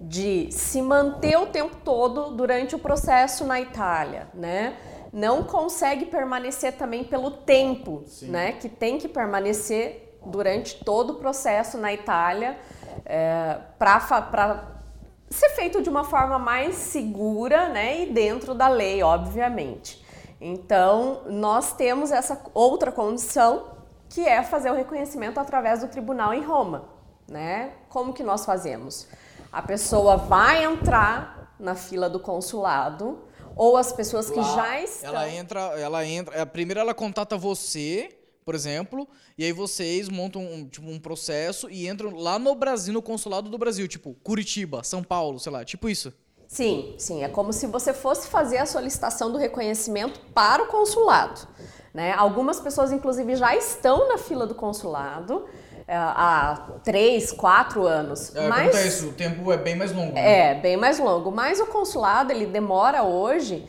[0.00, 4.76] de se manter o tempo todo durante o processo na Itália, né?
[5.12, 8.28] Não consegue permanecer também pelo tempo, Sim.
[8.30, 8.52] né?
[8.52, 12.58] Que tem que permanecer durante todo o processo na Itália
[13.04, 14.80] é, para
[15.28, 18.02] ser feito de uma forma mais segura, né?
[18.02, 19.99] E dentro da lei, obviamente.
[20.40, 23.76] Então, nós temos essa outra condição
[24.08, 26.88] que é fazer o reconhecimento através do tribunal em Roma,
[27.28, 27.72] né?
[27.88, 29.06] Como que nós fazemos?
[29.52, 33.18] A pessoa vai entrar na fila do consulado
[33.54, 37.36] ou as pessoas que Lá, já estão Ela entra, ela entra, é, primeiro ela contata
[37.36, 42.54] você, por exemplo, e aí vocês montam um, tipo, um processo e entram lá no
[42.54, 46.12] Brasil, no consulado do Brasil, tipo Curitiba, São Paulo, sei lá, tipo isso.
[46.50, 47.22] Sim, sim.
[47.22, 51.46] É como se você fosse fazer a solicitação do reconhecimento para o consulado.
[51.94, 52.12] Né?
[52.12, 55.46] Algumas pessoas, inclusive, já estão na fila do consulado
[55.86, 58.34] é, há três, quatro anos.
[58.34, 60.12] É, mas isso, o tempo é bem mais longo.
[60.12, 60.50] Né?
[60.50, 61.30] É, bem mais longo.
[61.30, 63.64] Mas o consulado ele demora hoje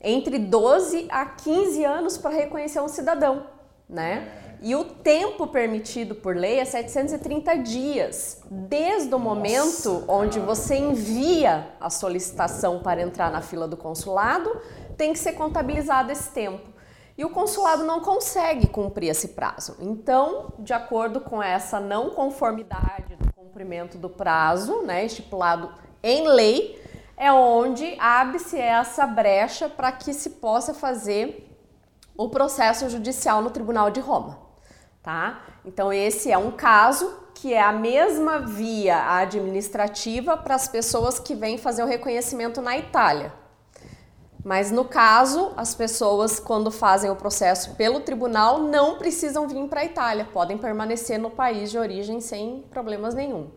[0.00, 3.44] entre 12 a 15 anos para reconhecer um cidadão,
[3.88, 4.39] né?
[4.62, 10.76] E o tempo permitido por lei é 730 dias, desde o momento Nossa, onde você
[10.76, 14.54] envia a solicitação para entrar na fila do consulado,
[14.98, 16.68] tem que ser contabilizado esse tempo.
[17.16, 19.76] E o consulado não consegue cumprir esse prazo.
[19.80, 26.78] Então, de acordo com essa não conformidade do cumprimento do prazo, né, estipulado em lei,
[27.16, 31.50] é onde abre-se essa brecha para que se possa fazer
[32.14, 34.49] o processo judicial no Tribunal de Roma
[35.02, 35.42] tá?
[35.64, 41.34] Então esse é um caso que é a mesma via administrativa para as pessoas que
[41.34, 43.32] vêm fazer o reconhecimento na Itália.
[44.44, 49.80] Mas no caso, as pessoas quando fazem o processo pelo tribunal não precisam vir para
[49.80, 53.50] a Itália, podem permanecer no país de origem sem problemas nenhum.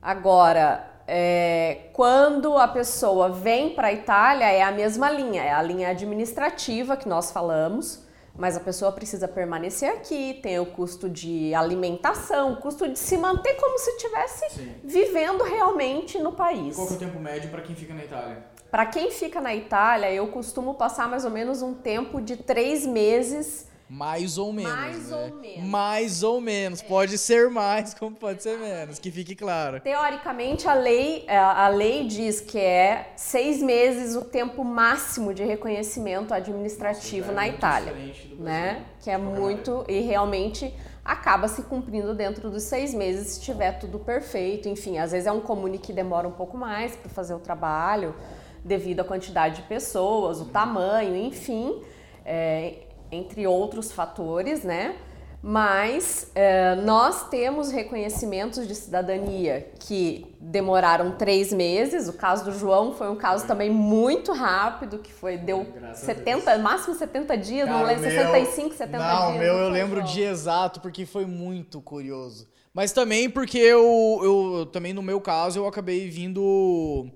[0.00, 5.62] Agora, é, quando a pessoa vem para a Itália, é a mesma linha, é a
[5.62, 8.06] linha administrativa que nós falamos
[8.38, 13.18] mas a pessoa precisa permanecer aqui, tem o custo de alimentação, o custo de se
[13.18, 16.76] manter como se estivesse vivendo realmente no país.
[16.76, 18.44] Qual é o tempo médio para quem fica na Itália?
[18.70, 22.86] Para quem fica na Itália, eu costumo passar mais ou menos um tempo de três
[22.86, 24.72] meses mais ou menos.
[24.72, 25.16] Mais né?
[25.16, 25.64] ou menos.
[25.64, 26.82] Mais ou menos.
[26.82, 26.84] É.
[26.84, 29.80] Pode ser mais, como pode ser menos, que fique claro.
[29.80, 35.42] Teoricamente, a lei, é, a lei diz que é seis meses o tempo máximo de
[35.42, 37.94] reconhecimento administrativo Nossa, é na Itália.
[38.38, 38.84] Né?
[39.00, 39.84] Que é muito.
[39.88, 44.68] E realmente acaba se cumprindo dentro dos seis meses se tiver tudo perfeito.
[44.68, 48.14] Enfim, às vezes é um comune que demora um pouco mais para fazer o trabalho,
[48.62, 51.82] devido à quantidade de pessoas, o tamanho, enfim.
[52.26, 54.96] É, entre outros fatores, né?
[55.40, 62.08] Mas é, nós temos reconhecimentos de cidadania que demoraram três meses.
[62.08, 66.58] O caso do João foi um caso também muito rápido, que foi deu Graças 70,
[66.58, 69.32] máximo 70 dias, Cara, não lembro, 65, 70 não, dias.
[69.32, 72.48] Não, meu, eu lembro o dia exato, porque foi muito curioso.
[72.74, 77.08] Mas também porque eu, eu também no meu caso, eu acabei vindo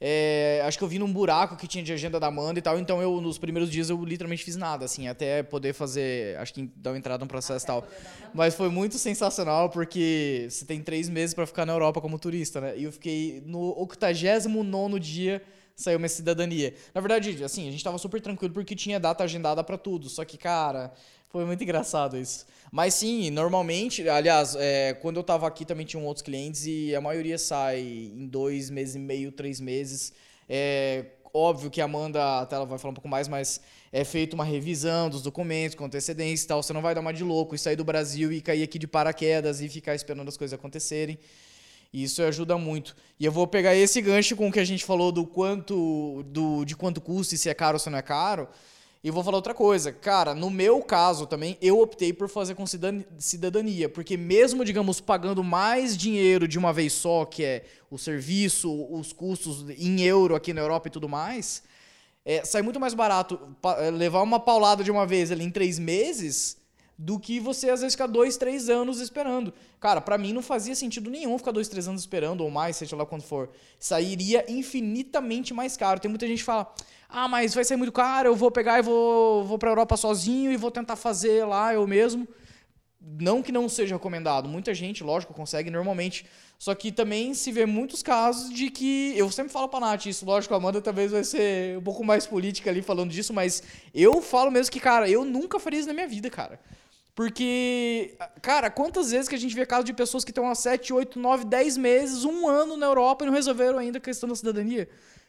[0.00, 2.78] é, acho que eu vi num buraco que tinha de agenda da Amanda e tal,
[2.78, 6.70] então eu, nos primeiros dias, eu literalmente fiz nada, assim, até poder fazer, acho que
[6.76, 7.86] dar uma entrada no processo e tal.
[8.32, 12.60] Mas foi muito sensacional, porque você tem três meses para ficar na Europa como turista,
[12.60, 12.78] né?
[12.78, 15.42] E eu fiquei no 89 dia
[15.78, 16.74] saiu minha cidadania.
[16.92, 20.08] Na verdade, assim, a gente tava super tranquilo porque tinha data agendada para tudo.
[20.08, 20.92] Só que, cara,
[21.28, 22.46] foi muito engraçado isso.
[22.70, 27.00] Mas sim, normalmente, aliás, é, quando eu tava aqui também tinham outros clientes e a
[27.00, 30.12] maioria sai em dois meses e meio, três meses.
[30.48, 33.60] É, óbvio que a Amanda, até ela vai falar um pouco mais, mas
[33.92, 36.62] é feita uma revisão dos documentos com antecedência e tal.
[36.62, 38.86] Você não vai dar uma de louco e sair do Brasil e cair aqui de
[38.86, 41.18] paraquedas e ficar esperando as coisas acontecerem.
[41.92, 42.94] E isso ajuda muito.
[43.18, 46.64] E eu vou pegar esse gancho com o que a gente falou do quanto do,
[46.64, 48.48] de quanto custa e se é caro ou se não é caro.
[49.02, 49.92] E vou falar outra coisa.
[49.92, 53.88] Cara, no meu caso também, eu optei por fazer com cidadania.
[53.88, 59.12] Porque mesmo, digamos, pagando mais dinheiro de uma vez só, que é o serviço, os
[59.12, 61.62] custos em euro aqui na Europa e tudo mais,
[62.24, 63.38] é, sai muito mais barato
[63.94, 66.58] levar uma paulada de uma vez ali em três meses
[66.98, 69.54] do que você às vezes ficar dois, três anos esperando.
[69.78, 72.96] Cara, para mim não fazia sentido nenhum ficar dois, três anos esperando ou mais, seja
[72.96, 73.48] lá quando for.
[73.78, 76.00] Sairia infinitamente mais caro.
[76.00, 76.74] Tem muita gente que fala:
[77.08, 80.52] ah, mas vai sair muito caro, eu vou pegar e vou, vou pra Europa sozinho
[80.52, 82.28] e vou tentar fazer lá eu mesmo.
[83.00, 86.26] Não que não seja recomendado, muita gente, lógico, consegue normalmente.
[86.58, 89.14] Só que também se vê muitos casos de que.
[89.16, 92.26] Eu sempre falo pra Nath isso, lógico, a Amanda talvez vai ser um pouco mais
[92.26, 93.62] política ali falando disso, mas
[93.94, 96.60] eu falo mesmo que, cara, eu nunca faria isso na minha vida, cara.
[97.14, 100.92] Porque, cara, quantas vezes que a gente vê casos de pessoas que estão há 7,
[100.92, 104.36] 8, 9, 10 meses, um ano na Europa e não resolveram ainda a questão da
[104.36, 104.88] cidadania?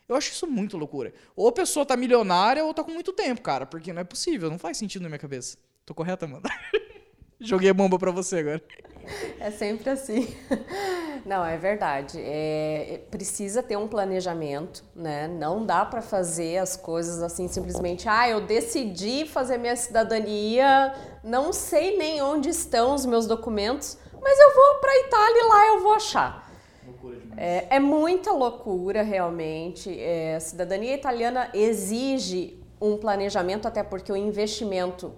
[0.10, 1.14] Eu acho isso muito loucura.
[1.36, 4.50] Ou a pessoa tá milionária ou tá com muito tempo, cara, porque não é possível,
[4.50, 5.56] não faz sentido na minha cabeça.
[5.86, 6.42] Tô correta, mano?
[7.40, 8.62] Joguei a bomba pra você agora.
[9.40, 10.36] É sempre assim.
[11.26, 12.20] Não, é verdade.
[12.20, 15.28] É, precisa ter um planejamento, né?
[15.28, 18.10] Não dá para fazer as coisas assim simplesmente.
[18.10, 20.94] Ah, eu decidi fazer minha cidadania,
[21.24, 25.68] não sei nem onde estão os meus documentos, mas eu vou para Itália e lá
[25.68, 26.49] eu vou achar.
[27.38, 29.90] É, é muita loucura, realmente.
[30.00, 35.14] É, a cidadania italiana exige um planejamento, até porque o investimento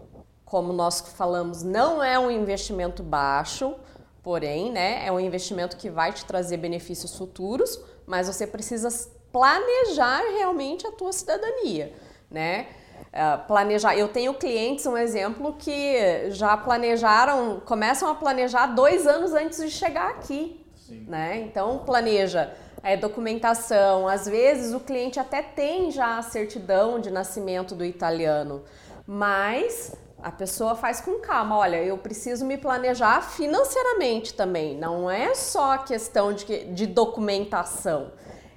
[0.51, 3.73] como nós falamos, não é um investimento baixo,
[4.21, 8.89] porém, né, é um investimento que vai te trazer benefícios futuros, mas você precisa
[9.31, 11.93] planejar realmente a tua cidadania,
[12.29, 12.67] né?
[13.13, 13.95] Uh, planejar.
[13.95, 19.71] Eu tenho clientes, um exemplo, que já planejaram, começam a planejar dois anos antes de
[19.71, 20.61] chegar aqui,
[21.07, 21.39] Né?
[21.39, 24.07] Então planeja é, documentação.
[24.07, 28.63] Às vezes o cliente até tem já a certidão de nascimento do italiano,
[29.05, 31.57] mas a pessoa faz com calma.
[31.57, 34.77] Olha, eu preciso me planejar financeiramente também.
[34.77, 38.11] Não é só a questão de, de documentação.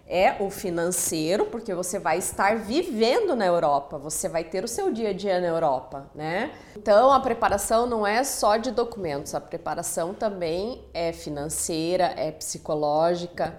[0.06, 4.92] É o financeiro, porque você vai estar vivendo na Europa, você vai ter o seu
[4.92, 6.52] dia a dia na Europa, né?
[6.76, 13.58] Então a preparação não é só de documentos, a preparação também é financeira, é psicológica.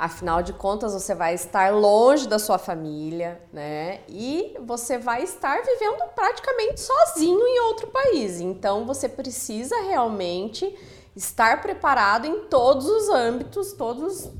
[0.00, 4.00] Afinal de contas, você vai estar longe da sua família, né?
[4.08, 8.40] E você vai estar vivendo praticamente sozinho em outro país.
[8.40, 10.74] Então, você precisa realmente
[11.14, 14.30] estar preparado em todos os âmbitos, todos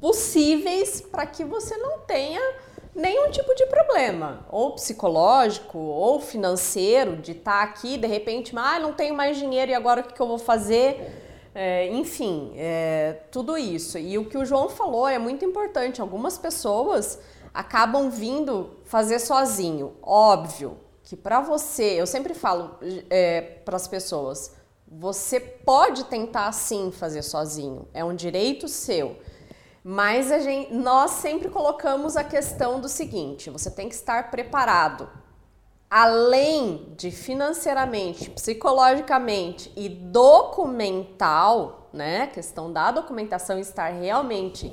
[0.00, 2.40] possíveis, para que você não tenha
[2.94, 8.92] nenhum tipo de problema, ou psicológico, ou financeiro, de estar aqui, de repente, ah, não
[8.92, 11.26] tenho mais dinheiro e agora o que eu vou fazer?
[11.54, 13.98] É, enfim, é, tudo isso.
[13.98, 16.00] E o que o João falou é muito importante.
[16.00, 17.18] Algumas pessoas
[17.52, 19.96] acabam vindo fazer sozinho.
[20.02, 22.76] Óbvio que para você, eu sempre falo
[23.08, 24.54] é, para as pessoas,
[24.86, 29.16] você pode tentar sim fazer sozinho, é um direito seu.
[29.82, 35.08] Mas a gente, nós sempre colocamos a questão do seguinte: você tem que estar preparado
[35.90, 42.26] além de financeiramente, psicologicamente e documental, né?
[42.26, 44.70] Questão da documentação estar realmente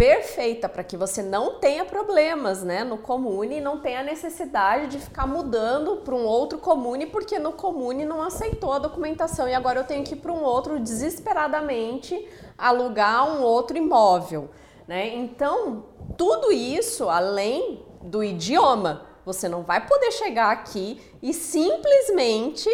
[0.00, 4.98] perfeita para que você não tenha problemas, né, no comune e não tenha necessidade de
[4.98, 9.80] ficar mudando para um outro comune porque no comune não aceitou a documentação e agora
[9.80, 14.48] eu tenho que ir para um outro desesperadamente alugar um outro imóvel,
[14.88, 15.06] né?
[15.16, 15.84] Então,
[16.16, 22.70] tudo isso além do idioma, você não vai poder chegar aqui e simplesmente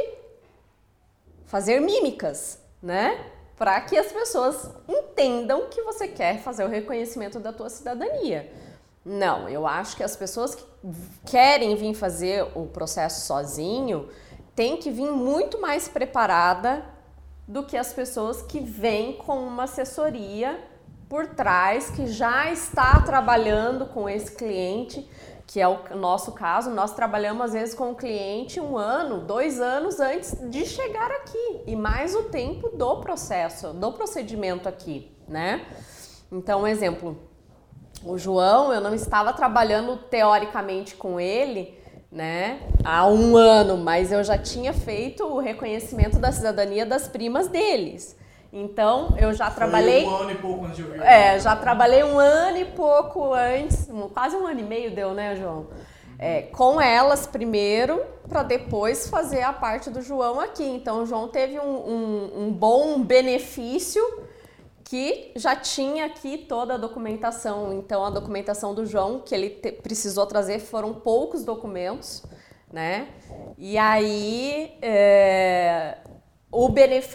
[1.44, 3.32] fazer mímicas, né?
[3.56, 8.52] Para que as pessoas entendam que você quer fazer o reconhecimento da tua cidadania.
[9.04, 10.64] Não, eu acho que as pessoas que
[11.24, 14.08] querem vir fazer o processo sozinho
[14.54, 16.84] têm que vir muito mais preparada
[17.46, 20.60] do que as pessoas que vêm com uma assessoria
[21.08, 25.08] por trás, que já está trabalhando com esse cliente
[25.46, 29.60] que é o nosso caso, nós trabalhamos às vezes com o cliente um ano, dois
[29.60, 35.64] anos antes de chegar aqui e mais o tempo do processo, do procedimento aqui, né?
[36.32, 37.16] Então, um exemplo,
[38.04, 41.76] O João, eu não estava trabalhando teoricamente com ele,
[42.10, 47.48] né, há um ano, mas eu já tinha feito o reconhecimento da cidadania das primas
[47.48, 48.16] deles.
[48.58, 50.04] Então, eu já trabalhei.
[50.04, 51.02] Foi um ano e pouco antes de eu vir.
[51.02, 55.36] É, já trabalhei um ano e pouco antes, quase um ano e meio deu, né,
[55.36, 55.66] João?
[56.18, 60.64] É, com elas primeiro, para depois fazer a parte do João aqui.
[60.64, 64.02] Então, o João teve um, um, um bom benefício
[64.82, 67.74] que já tinha aqui toda a documentação.
[67.74, 72.22] Então, a documentação do João que ele te, precisou trazer foram poucos documentos,
[72.72, 73.08] né?
[73.58, 75.98] E aí, é,
[76.56, 76.72] o,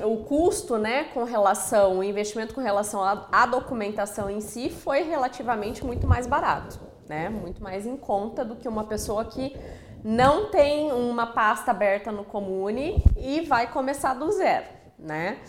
[0.08, 5.01] o custo, né, com relação, o investimento com relação à, à documentação em si foi
[5.01, 7.27] relativamente muito mais barato, né?
[7.27, 9.58] Muito mais em conta do que uma pessoa que
[10.04, 14.65] não tem uma pasta aberta no Comune e vai começar do zero,
[14.99, 15.39] né?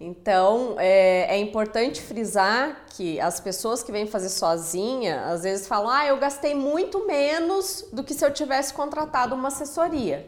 [0.00, 5.90] Então, é, é, importante frisar que as pessoas que vêm fazer sozinha, às vezes falam,
[5.90, 10.26] ah, eu gastei muito menos do que se eu tivesse contratado uma assessoria.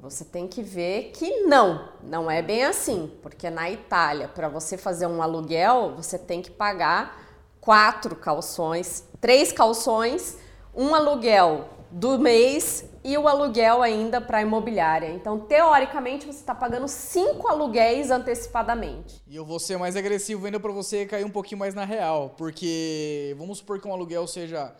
[0.00, 4.78] Você tem que ver que não, não é bem assim, porque na Itália, para você
[4.78, 7.20] fazer um aluguel, você tem que pagar
[7.60, 10.38] quatro calções, três calções,
[10.74, 15.08] um aluguel do mês e o aluguel ainda para imobiliária.
[15.10, 19.22] Então, teoricamente, você está pagando cinco aluguéis antecipadamente.
[19.26, 22.34] E eu vou ser mais agressivo ainda para você cair um pouquinho mais na real,
[22.36, 24.72] porque vamos supor que um aluguel seja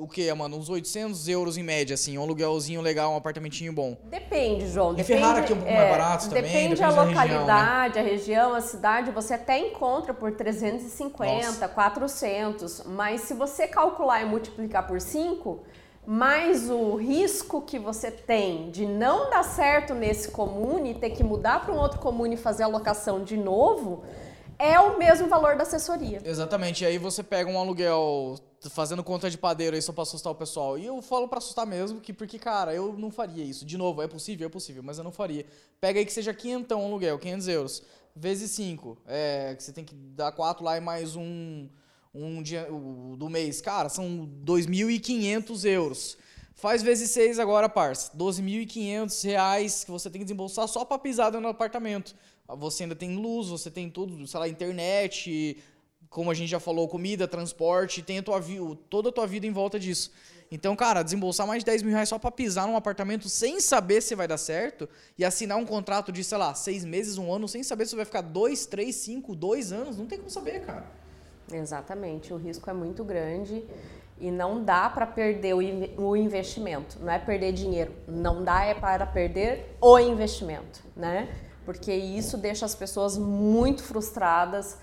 [0.00, 0.56] o que, mano?
[0.56, 3.98] Uns 800 euros em média, assim, um aluguelzinho legal, um apartamentinho bom.
[4.04, 4.92] Depende, João.
[4.92, 6.42] E depende, Ferrara aqui é um pouco é, mais barato também.
[6.42, 8.10] Depende, da localidade, região, né?
[8.10, 11.68] a região, a cidade, você até encontra por 350, Nossa.
[11.68, 15.60] 400, mas se você calcular e multiplicar por 5,
[16.06, 21.64] mais o risco que você tem de não dar certo nesse comune, ter que mudar
[21.64, 24.02] para um outro comune e fazer a locação de novo,
[24.58, 26.20] é o mesmo valor da assessoria.
[26.24, 26.84] Exatamente.
[26.84, 28.36] E aí você pega um aluguel
[28.68, 30.78] fazendo conta de padeiro aí só para assustar o pessoal.
[30.78, 33.64] E eu falo para assustar mesmo, que porque, cara, eu não faria isso.
[33.64, 35.46] De novo, é possível, é possível, mas eu não faria.
[35.80, 37.82] Pega aí que seja quinhentão um aluguel, 500 euros,
[38.14, 38.98] vezes 5.
[39.06, 41.68] É, que você tem que dar 4 lá e mais um
[42.12, 43.60] um dia o, do mês.
[43.60, 46.16] Cara, são 2.500 euros.
[46.54, 48.12] Faz vezes 6 agora, parça.
[48.16, 52.14] 12.500 reais que você tem que desembolsar só para pisar no apartamento.
[52.46, 55.56] Você ainda tem luz, você tem tudo, sei lá, internet,
[56.10, 58.42] como a gente já falou, comida, transporte, tem a tua,
[58.90, 60.10] toda a tua vida em volta disso.
[60.50, 64.00] Então, cara, desembolsar mais de 10 mil reais só para pisar num apartamento sem saber
[64.00, 67.46] se vai dar certo e assinar um contrato de, sei lá, seis meses, um ano,
[67.46, 70.84] sem saber se vai ficar dois, três, cinco, dois anos, não tem como saber, cara.
[71.52, 73.64] Exatamente, o risco é muito grande
[74.18, 79.06] e não dá para perder o investimento, não é perder dinheiro, não dá é para
[79.06, 81.28] perder o investimento, né?
[81.64, 84.76] Porque isso deixa as pessoas muito frustradas.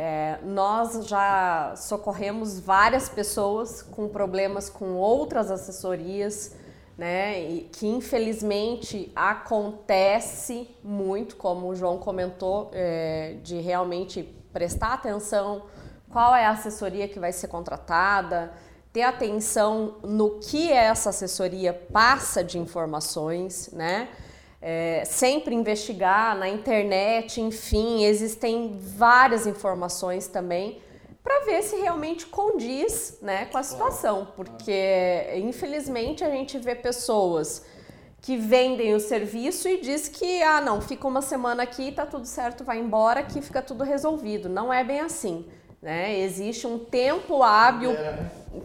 [0.00, 6.54] É, nós já socorremos várias pessoas com problemas com outras assessorias,
[6.96, 7.42] né?
[7.42, 15.64] E que infelizmente acontece muito, como o João comentou, é, de realmente prestar atenção
[16.08, 18.52] qual é a assessoria que vai ser contratada,
[18.92, 24.08] ter atenção no que essa assessoria passa de informações, né?
[24.60, 30.82] É, sempre investigar na internet, enfim, existem várias informações também
[31.22, 37.64] para ver se realmente condiz né, com a situação, porque infelizmente a gente vê pessoas
[38.20, 42.26] que vendem o serviço e diz que ah não, fica uma semana aqui, tá tudo
[42.26, 44.48] certo, vai embora, que fica tudo resolvido.
[44.48, 45.46] Não é bem assim.
[45.80, 46.18] Né?
[46.18, 47.92] Existe um tempo hábil,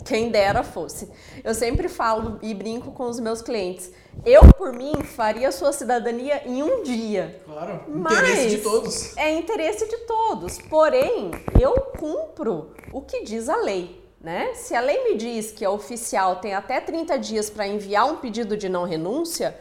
[0.04, 1.12] quem dera fosse.
[1.43, 3.91] Eu sempre falo e brinco com os meus clientes.
[4.26, 7.39] Eu, por mim, faria sua cidadania em um dia.
[7.45, 9.17] Claro, interesse de todos.
[9.17, 10.58] É interesse de todos.
[10.58, 14.02] Porém, eu cumpro o que diz a lei.
[14.19, 14.54] Né?
[14.56, 18.15] Se a lei me diz que a oficial tem até 30 dias para enviar um
[18.15, 19.56] pedido de não renúncia,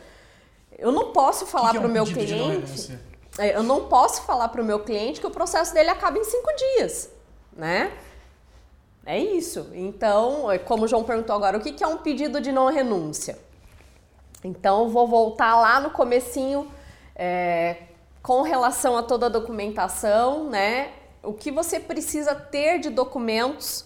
[0.79, 2.99] eu não posso falar para o é um meu cliente.
[3.39, 6.25] É, eu não posso falar para o meu cliente que o processo dele acaba em
[6.25, 7.12] cinco dias
[7.57, 7.93] né?
[9.05, 9.71] É isso.
[9.75, 13.39] Então, é como o João perguntou agora, o que é um pedido de não renúncia?
[14.45, 16.71] Então, vou voltar lá no comecinho
[17.15, 17.77] é,
[18.23, 20.91] com relação a toda a documentação, né?
[21.23, 23.85] O que você precisa ter de documentos.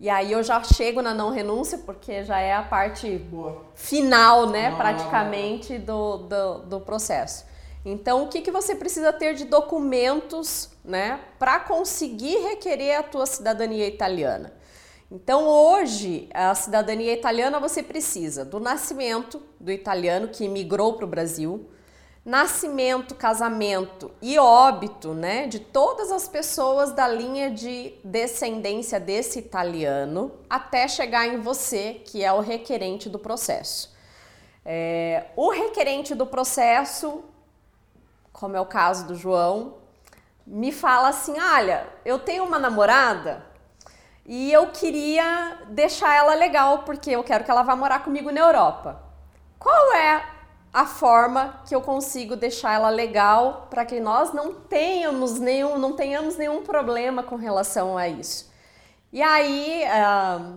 [0.00, 3.64] E aí eu já chego na não renúncia, porque já é a parte Boa.
[3.74, 7.44] final, né, praticamente, do, do, do processo.
[7.84, 13.26] Então, o que, que você precisa ter de documentos né, para conseguir requerer a tua
[13.26, 14.54] cidadania italiana?
[15.10, 21.08] Então, hoje, a cidadania italiana você precisa do nascimento do italiano que imigrou para o
[21.08, 21.70] Brasil,
[22.24, 30.32] nascimento, casamento e óbito, né, de todas as pessoas da linha de descendência desse italiano,
[30.48, 33.96] até chegar em você, que é o requerente do processo.
[34.62, 37.24] É, o requerente do processo,
[38.30, 39.77] como é o caso do João,
[40.48, 43.44] me fala assim: olha, eu tenho uma namorada
[44.24, 48.40] e eu queria deixar ela legal porque eu quero que ela vá morar comigo na
[48.40, 49.02] Europa.
[49.58, 50.24] Qual é
[50.72, 55.94] a forma que eu consigo deixar ela legal para que nós não tenhamos nenhum, não
[55.94, 58.50] tenhamos nenhum problema com relação a isso?
[59.12, 60.52] E aí a,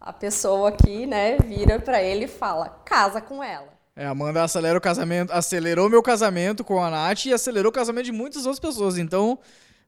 [0.00, 3.69] a pessoa aqui, né, vira para ele e fala: casa com ela.
[3.96, 8.06] É, Amanda acelera o casamento, acelerou meu casamento com a Nath e acelerou o casamento
[8.06, 8.96] de muitas outras pessoas.
[8.96, 9.38] Então,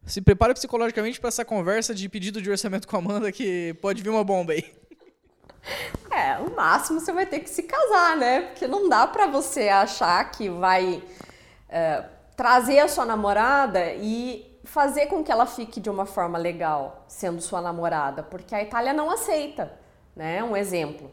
[0.05, 4.03] se prepare psicologicamente para essa conversa de pedido de orçamento com a Amanda, que pode
[4.03, 4.65] vir uma bomba aí.
[6.11, 8.43] É, o máximo você vai ter que se casar, né?
[8.43, 11.03] Porque não dá para você achar que vai
[11.69, 12.05] é,
[12.37, 17.41] trazer a sua namorada e fazer com que ela fique de uma forma legal, sendo
[17.41, 19.73] sua namorada, porque a Itália não aceita,
[20.15, 20.43] né?
[20.43, 21.11] Um exemplo.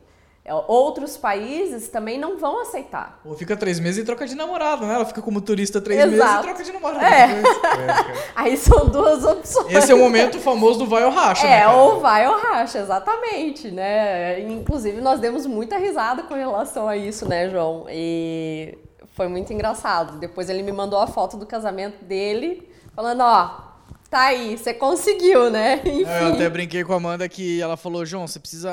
[0.50, 3.22] É, outros países também não vão aceitar.
[3.24, 4.96] Ou fica três meses e troca de namorado, né?
[4.96, 6.18] Ela fica como turista três Exato.
[6.18, 7.06] meses e troca de namorado.
[7.06, 7.24] É.
[7.24, 9.72] é Aí são duas opções.
[9.72, 11.62] Esse é o momento famoso do vai ou racha, é, né?
[11.62, 14.40] É, ou vai ou racha, exatamente, né?
[14.40, 17.86] Inclusive, nós demos muita risada com relação a isso, né, João?
[17.88, 18.76] E
[19.14, 20.18] foi muito engraçado.
[20.18, 23.69] Depois ele me mandou a foto do casamento dele, falando, ó,
[24.10, 25.82] Tá aí, você conseguiu, né?
[25.86, 26.02] Enfim.
[26.02, 28.72] Eu até brinquei com a Amanda que ela falou, João, você precisa.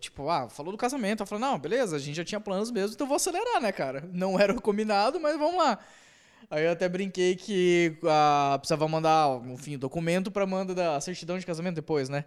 [0.00, 1.20] Tipo, ah, falou do casamento.
[1.20, 3.70] Ela falou, não, beleza, a gente já tinha planos mesmo, então eu vou acelerar, né,
[3.70, 4.08] cara?
[4.12, 5.78] Não era o combinado, mas vamos lá.
[6.50, 11.44] Aí eu até brinquei que ah, precisava mandar, enfim, documento pra Amanda da certidão de
[11.44, 12.24] casamento depois, né?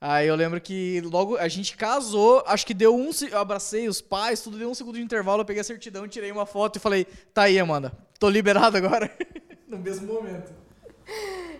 [0.00, 3.10] Aí eu lembro que logo a gente casou, acho que deu um.
[3.30, 6.32] Eu abracei os pais, tudo deu um segundo de intervalo, eu peguei a certidão, tirei
[6.32, 9.10] uma foto e falei, tá aí, Amanda, tô liberado agora.
[9.66, 10.65] no mesmo momento.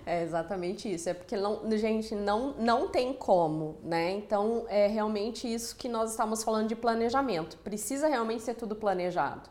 [0.04, 1.08] É exatamente isso.
[1.08, 4.12] É porque, não, gente, não, não tem como, né?
[4.12, 7.56] Então, é realmente isso que nós estamos falando de planejamento.
[7.58, 9.48] Precisa realmente ser tudo planejado.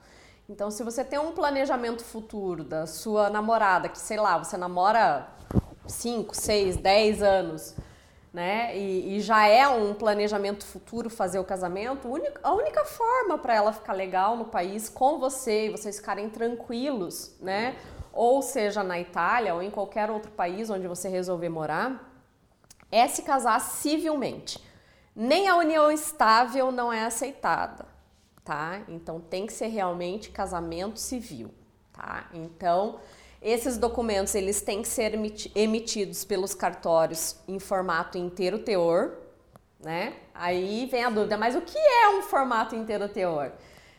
[0.47, 5.27] Então, se você tem um planejamento futuro da sua namorada, que sei lá, você namora
[5.87, 7.75] 5, 6, 10 anos,
[8.31, 8.77] né?
[8.77, 12.07] E, e, já é um planejamento futuro fazer o casamento,
[12.43, 17.33] a única forma para ela ficar legal no país com você e vocês ficarem tranquilos,
[17.39, 17.75] né?
[18.15, 22.11] Ou seja na Itália ou em qualquer outro país onde você resolver morar,
[22.91, 24.57] é se casar civilmente.
[25.13, 27.85] Nem a união estável não é aceitada,
[28.43, 28.81] tá?
[28.87, 31.53] Então tem que ser realmente casamento civil,
[31.91, 32.29] tá?
[32.33, 32.99] Então,
[33.41, 35.13] esses documentos eles têm que ser
[35.53, 39.11] emitidos pelos cartórios em formato inteiro teor,
[39.79, 40.15] né?
[40.33, 43.51] Aí vem a dúvida, mas o que é um formato inteiro teor?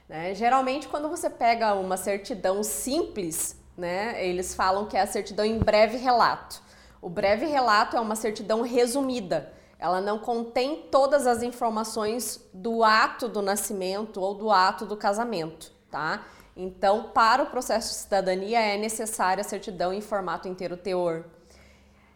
[0.09, 0.35] Né?
[0.35, 4.24] Geralmente, quando você pega uma certidão simples, né?
[4.27, 6.62] Eles falam que é a certidão em breve relato.
[7.01, 9.53] O breve relato é uma certidão resumida.
[9.79, 15.70] Ela não contém todas as informações do ato do nascimento ou do ato do casamento,
[15.91, 16.24] tá?
[16.57, 21.27] Então, para o processo de cidadania é necessária a certidão em formato inteiro teor.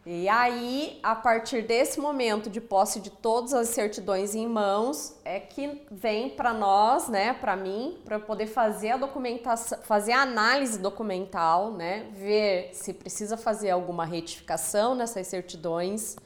[0.06, 5.38] E aí, a partir desse momento de posse de todas as certidões em mãos, é
[5.38, 10.78] que vem para nós, né, para mim, para poder fazer a documentação, fazer a análise
[10.78, 16.16] documental, né, ver se precisa fazer alguma retificação nessas certidões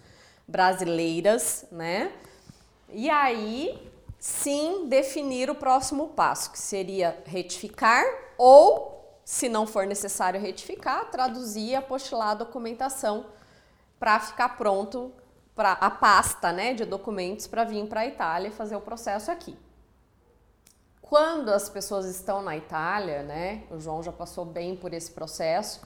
[0.46, 2.12] brasileiras, né?
[2.90, 8.04] E aí, sim, definir o próximo passo, que seria retificar
[8.38, 13.26] ou, se não for necessário retificar, traduzir e apostilar a documentação
[14.04, 15.14] para ficar pronto
[15.56, 19.30] para a pasta né, de documentos para vir para a Itália e fazer o processo
[19.30, 19.56] aqui.
[21.00, 25.80] Quando as pessoas estão na Itália, né, o João já passou bem por esse processo,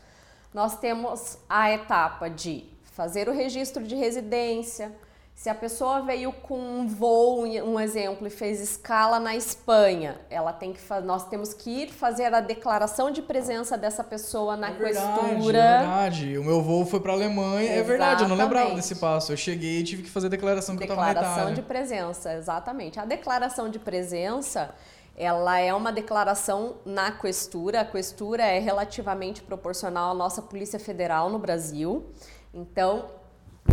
[0.52, 4.92] nós temos a etapa de fazer o registro de residência,
[5.38, 10.52] se a pessoa veio com um voo, um exemplo, e fez escala na Espanha, ela
[10.52, 14.72] tem que nós temos que ir fazer a declaração de presença dessa pessoa na é
[14.72, 15.58] questura.
[15.58, 16.38] é verdade.
[16.38, 17.60] O meu voo foi para Alemanha.
[17.60, 17.78] Exatamente.
[17.78, 19.30] É verdade, eu não lembrava desse passo.
[19.30, 21.36] Eu cheguei e tive que fazer a declaração que declaração eu estava na.
[21.36, 22.98] Declaração de presença, exatamente.
[22.98, 24.74] A declaração de presença,
[25.16, 27.82] ela é uma declaração na questura.
[27.82, 32.06] A questura é relativamente proporcional à nossa Polícia Federal no Brasil.
[32.52, 33.17] Então,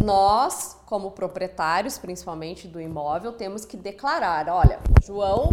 [0.03, 5.51] nós, como proprietários, principalmente do imóvel, temos que declarar: olha, João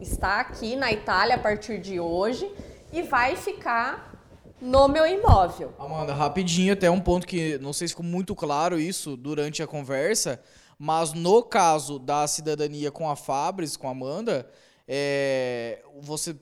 [0.00, 2.50] está aqui na Itália a partir de hoje
[2.92, 4.14] e vai ficar
[4.60, 5.72] no meu imóvel.
[5.78, 9.66] Amanda, rapidinho, até um ponto que não sei se ficou muito claro isso durante a
[9.66, 10.40] conversa,
[10.78, 14.48] mas no caso da cidadania com a Fabris, com a Amanda,
[14.86, 16.34] é, você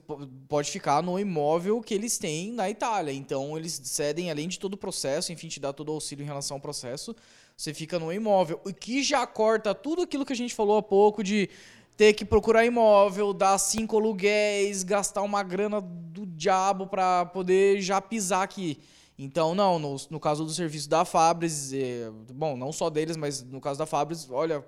[0.47, 3.13] pode ficar no imóvel que eles têm na Itália.
[3.13, 6.27] Então, eles cedem, além de todo o processo, enfim, te dá todo o auxílio em
[6.27, 7.15] relação ao processo,
[7.55, 8.59] você fica no imóvel.
[8.65, 11.49] O que já corta tudo aquilo que a gente falou há pouco de
[11.95, 18.01] ter que procurar imóvel, dar cinco aluguéis, gastar uma grana do diabo para poder já
[18.01, 18.79] pisar aqui.
[19.17, 23.43] Então, não, no, no caso do serviço da Fabris, é, bom, não só deles, mas
[23.43, 24.65] no caso da Fabris, olha,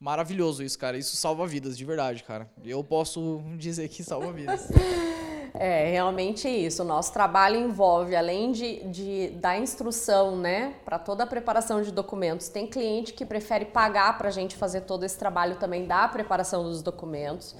[0.00, 0.96] maravilhoso isso, cara.
[0.96, 2.48] Isso salva vidas, de verdade, cara.
[2.64, 4.68] Eu posso dizer que salva vidas.
[5.54, 6.82] É, realmente isso.
[6.82, 11.90] O nosso trabalho envolve, além de, de da instrução, né, para toda a preparação de
[11.90, 16.06] documentos, tem cliente que prefere pagar para a gente fazer todo esse trabalho também da
[16.06, 17.56] preparação dos documentos.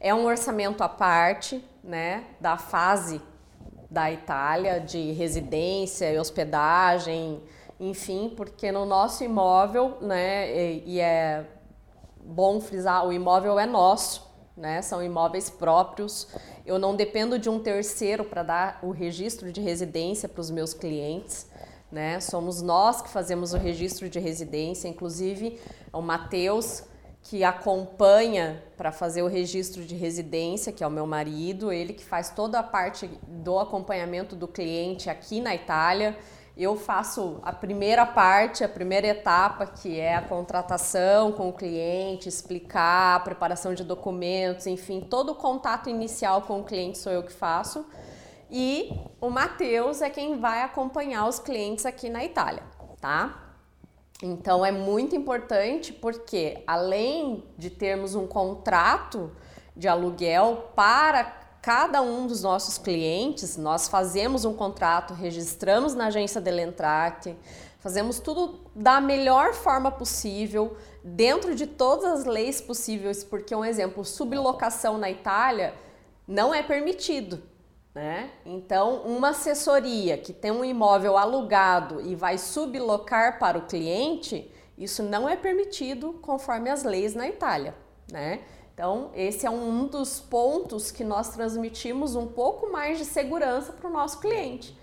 [0.00, 3.20] É um orçamento à parte, né, da fase
[3.90, 7.42] da Itália, de residência e hospedagem,
[7.78, 11.44] enfim, porque no nosso imóvel, né, e, e é
[12.22, 14.82] bom frisar, o imóvel é nosso, né?
[14.82, 16.28] São imóveis próprios.
[16.64, 20.74] Eu não dependo de um terceiro para dar o registro de residência para os meus
[20.74, 21.46] clientes.
[21.90, 22.20] Né?
[22.20, 25.60] Somos nós que fazemos o registro de residência, inclusive
[25.92, 26.84] o Matheus,
[27.22, 32.04] que acompanha para fazer o registro de residência, que é o meu marido, ele que
[32.04, 36.18] faz toda a parte do acompanhamento do cliente aqui na Itália.
[36.54, 42.28] Eu faço a primeira parte, a primeira etapa, que é a contratação com o cliente,
[42.28, 47.22] explicar, a preparação de documentos, enfim, todo o contato inicial com o cliente sou eu
[47.22, 47.86] que faço.
[48.50, 52.62] E o Matheus é quem vai acompanhar os clientes aqui na Itália,
[53.00, 53.54] tá?
[54.22, 59.32] Então é muito importante porque além de termos um contrato
[59.74, 66.40] de aluguel para cada um dos nossos clientes, nós fazemos um contrato, registramos na agência
[66.40, 67.36] Delentrate,
[67.78, 74.04] fazemos tudo da melhor forma possível, dentro de todas as leis possíveis, porque um exemplo,
[74.04, 75.72] sublocação na Itália
[76.26, 77.40] não é permitido.
[77.94, 78.30] Né?
[78.44, 85.02] Então, uma assessoria que tem um imóvel alugado e vai sublocar para o cliente, isso
[85.02, 87.74] não é permitido conforme as leis na Itália.
[88.10, 88.40] Né?
[88.74, 93.88] Então, esse é um dos pontos que nós transmitimos um pouco mais de segurança para
[93.88, 94.76] o nosso cliente.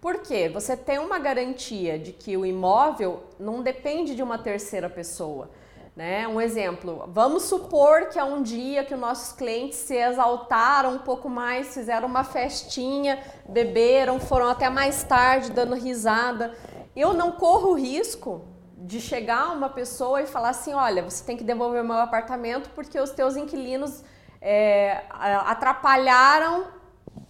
[0.00, 0.48] Por quê?
[0.48, 5.50] Você tem uma garantia de que o imóvel não depende de uma terceira pessoa.
[5.94, 6.26] Né?
[6.26, 10.98] Um exemplo, vamos supor que há um dia que os nossos clientes se exaltaram um
[10.98, 16.52] pouco mais, fizeram uma festinha, beberam, foram até mais tarde dando risada.
[16.96, 18.42] Eu não corro risco
[18.84, 22.68] de chegar uma pessoa e falar assim, olha, você tem que devolver o meu apartamento
[22.74, 24.04] porque os teus inquilinos
[24.42, 26.66] é, atrapalharam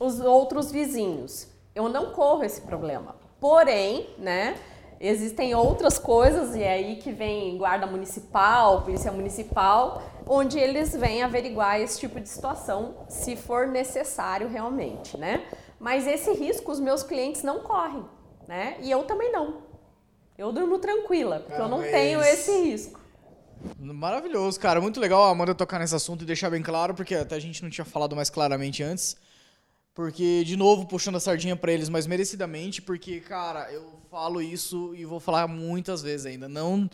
[0.01, 1.47] os outros vizinhos.
[1.73, 3.15] Eu não corro esse problema.
[3.39, 4.57] Porém, né,
[4.99, 11.23] existem outras coisas, e é aí que vem guarda municipal, polícia municipal, onde eles vêm
[11.23, 15.45] averiguar esse tipo de situação, se for necessário realmente, né?
[15.79, 18.05] Mas esse risco os meus clientes não correm,
[18.49, 18.77] né?
[18.81, 19.74] E eu também não.
[20.37, 23.01] Eu durmo tranquila, porque eu não tenho esse risco.
[23.79, 24.81] Maravilhoso, cara.
[24.81, 27.63] Muito legal a Amanda tocar nesse assunto e deixar bem claro, porque até a gente
[27.63, 29.17] não tinha falado mais claramente antes.
[29.95, 34.93] Porque, de novo, puxando a sardinha para eles, mas merecidamente, porque, cara, eu falo isso
[34.97, 36.49] e vou falar muitas vezes ainda.
[36.49, 36.91] Não.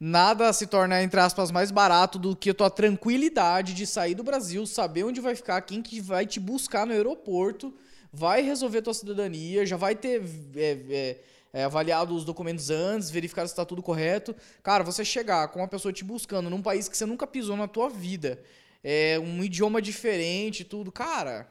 [0.00, 4.24] Nada se torna, entre aspas, mais barato do que a tua tranquilidade de sair do
[4.24, 7.72] Brasil, saber onde vai ficar, quem que vai te buscar no aeroporto,
[8.12, 10.22] vai resolver tua cidadania, já vai ter.
[10.56, 11.20] É, é,
[11.52, 14.34] é, avaliado os documentos antes, verificado se está tudo correto.
[14.62, 17.66] Cara, você chegar com uma pessoa te buscando num país que você nunca pisou na
[17.66, 18.40] tua vida,
[18.82, 21.50] é, um idioma diferente, tudo, cara,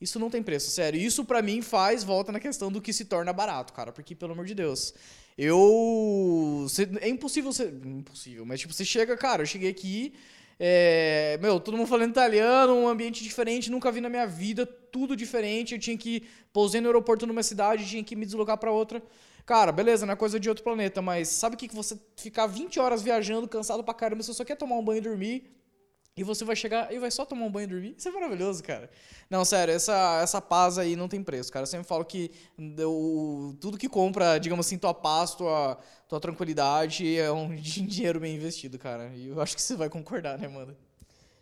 [0.00, 0.98] isso não tem preço, sério.
[0.98, 4.32] Isso para mim faz volta na questão do que se torna barato, cara, porque pelo
[4.32, 4.94] amor de Deus.
[5.36, 6.66] Eu.
[7.00, 7.72] É impossível ser.
[7.84, 10.14] Impossível, mas tipo, você chega, cara, eu cheguei aqui.
[10.58, 15.16] É, meu, todo mundo falando italiano, um ambiente diferente, nunca vi na minha vida, tudo
[15.16, 15.74] diferente.
[15.74, 19.02] Eu tinha que pousei no aeroporto numa cidade, tinha que me deslocar para outra.
[19.50, 22.46] Cara, beleza, não é coisa de outro planeta, mas sabe o que, que você ficar
[22.46, 25.50] 20 horas viajando, cansado pra caramba, você só quer tomar um banho e dormir,
[26.16, 27.94] e você vai chegar e vai só tomar um banho e dormir?
[27.98, 28.88] Isso é maravilhoso, cara.
[29.28, 31.64] Não, sério, essa, essa paz aí não tem preço, cara.
[31.64, 32.30] Eu sempre falo que
[32.78, 38.36] o, tudo que compra, digamos assim, tua paz, tua, tua tranquilidade é um dinheiro bem
[38.36, 39.10] investido, cara.
[39.16, 40.78] E eu acho que você vai concordar, né, Amanda?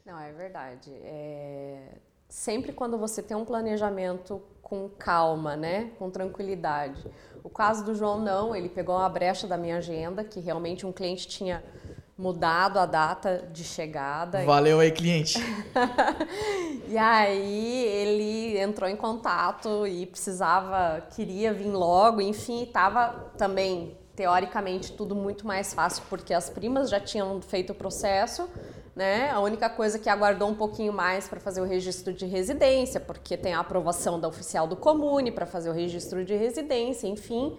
[0.06, 0.90] Não, é verdade.
[1.04, 1.92] É...
[2.28, 5.90] Sempre quando você tem um planejamento com calma, né?
[5.98, 7.02] Com tranquilidade.
[7.42, 10.92] O caso do João não, ele pegou uma brecha da minha agenda, que realmente um
[10.92, 11.64] cliente tinha
[12.18, 14.44] mudado a data de chegada.
[14.44, 15.38] Valeu aí, cliente.
[16.88, 24.92] e aí ele entrou em contato e precisava, queria vir logo, enfim, estava também teoricamente
[24.92, 28.48] tudo muito mais fácil porque as primas já tinham feito o processo,
[28.98, 29.30] né?
[29.30, 33.36] A única coisa que aguardou um pouquinho mais para fazer o registro de residência, porque
[33.36, 37.56] tem a aprovação da oficial do comune para fazer o registro de residência, enfim.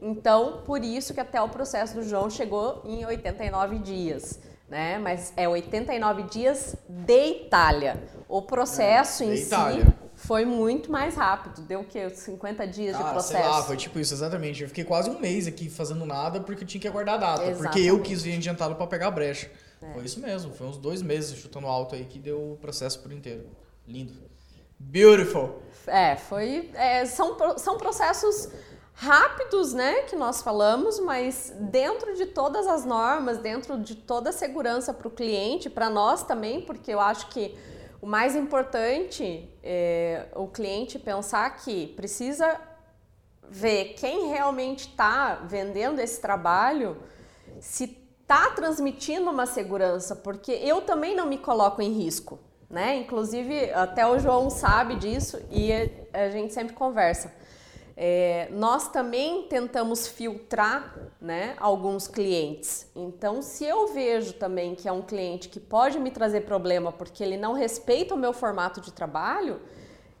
[0.00, 4.98] Então, por isso que até o processo do João chegou em 89 dias, né?
[4.98, 8.02] Mas é 89 dias de Itália.
[8.26, 9.84] O processo é, em Itália.
[9.84, 11.60] si foi muito mais rápido.
[11.66, 12.08] Deu o quê?
[12.08, 13.42] 50 dias Cara, de processo?
[13.42, 14.62] Sei lá, foi tipo isso, exatamente.
[14.62, 17.42] Eu fiquei quase um mês aqui fazendo nada porque eu tinha que aguardar a data.
[17.42, 17.62] Exatamente.
[17.62, 19.50] Porque eu quis vir adiantado para pegar a brecha.
[19.80, 19.92] É.
[19.92, 20.52] Foi isso mesmo.
[20.52, 23.46] Foi uns dois meses chutando alto aí que deu o processo por inteiro.
[23.86, 24.14] Lindo.
[24.78, 25.62] Beautiful.
[25.86, 26.70] É, foi.
[26.74, 28.48] É, são, são processos
[28.94, 34.32] rápidos, né, que nós falamos, mas dentro de todas as normas, dentro de toda a
[34.32, 37.56] segurança para o cliente, para nós também, porque eu acho que
[38.02, 42.60] o mais importante é o cliente pensar que precisa
[43.48, 46.96] ver quem realmente está vendendo esse trabalho,
[47.60, 47.86] se
[48.28, 52.96] está transmitindo uma segurança, porque eu também não me coloco em risco, né?
[52.96, 55.72] Inclusive, até o João sabe disso e
[56.12, 57.32] a gente sempre conversa.
[57.96, 62.86] É, nós também tentamos filtrar né, alguns clientes.
[62.94, 67.24] Então, se eu vejo também que é um cliente que pode me trazer problema porque
[67.24, 69.58] ele não respeita o meu formato de trabalho,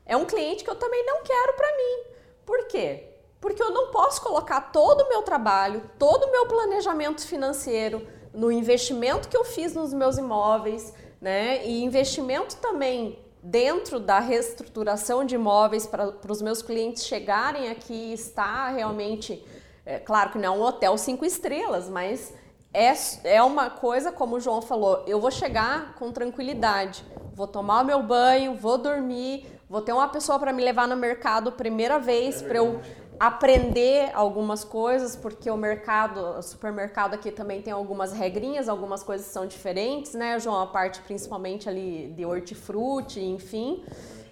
[0.06, 2.04] é um cliente que eu também não quero para mim.
[2.46, 3.17] Por quê?
[3.40, 8.50] Porque eu não posso colocar todo o meu trabalho, todo o meu planejamento financeiro no
[8.50, 11.66] investimento que eu fiz nos meus imóveis, né?
[11.66, 18.70] E investimento também dentro da reestruturação de imóveis para os meus clientes chegarem aqui estar
[18.70, 19.44] realmente,
[19.86, 22.34] é, claro que não é um hotel cinco estrelas, mas
[22.74, 22.92] é,
[23.24, 27.84] é uma coisa, como o João falou, eu vou chegar com tranquilidade, vou tomar o
[27.84, 32.42] meu banho, vou dormir, vou ter uma pessoa para me levar no mercado primeira vez
[32.42, 32.80] é para eu
[33.18, 39.26] aprender algumas coisas, porque o mercado, o supermercado aqui também tem algumas regrinhas, algumas coisas
[39.26, 40.60] são diferentes, né, João?
[40.60, 43.84] A parte principalmente ali de hortifruti, enfim.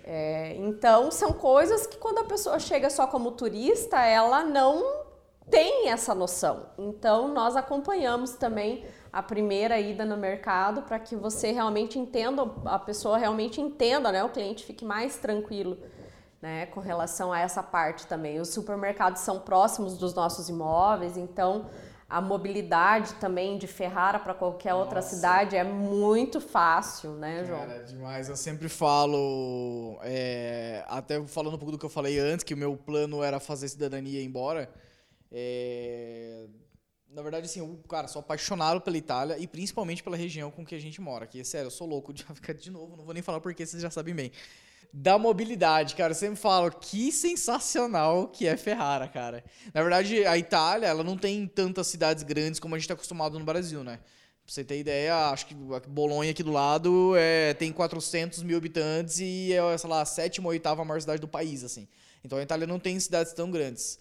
[0.04, 5.04] É, então, são coisas que quando a pessoa chega só como turista, ela não
[5.50, 6.66] tem essa noção.
[6.78, 12.78] Então, nós acompanhamos também a primeira ida no mercado para que você realmente entenda, a
[12.78, 14.22] pessoa realmente entenda, né?
[14.22, 15.76] O cliente fique mais tranquilo
[16.46, 18.38] né, com relação a essa parte também.
[18.38, 21.68] Os supermercados são próximos dos nossos imóveis, então
[22.08, 24.84] a mobilidade também de Ferrara para qualquer Nossa.
[24.84, 27.58] outra cidade é muito fácil, né, João?
[27.58, 28.28] Cara, é demais.
[28.28, 32.56] Eu sempre falo, é, até falando um pouco do que eu falei antes, que o
[32.56, 34.70] meu plano era fazer cidadania e ir embora.
[35.32, 36.46] É,
[37.10, 40.76] na verdade, assim, eu, cara, sou apaixonado pela Itália e principalmente pela região com que
[40.76, 41.26] a gente mora.
[41.26, 43.82] Que, sério, eu sou louco de ficar de novo, não vou nem falar porque vocês
[43.82, 44.30] já sabem bem
[44.92, 46.12] da mobilidade, cara.
[46.12, 49.44] Eu sempre falo que sensacional que é Ferrara, cara.
[49.72, 53.38] Na verdade, a Itália, ela não tem tantas cidades grandes como a gente está acostumado
[53.38, 53.98] no Brasil, né?
[54.44, 55.54] Pra você ter ideia, acho que
[55.88, 60.46] Bolonha aqui do lado é, tem 400 mil habitantes e é, sei lá, a sétima
[60.46, 61.88] ou oitava maior cidade do país, assim.
[62.24, 63.98] Então a Itália não tem cidades tão grandes.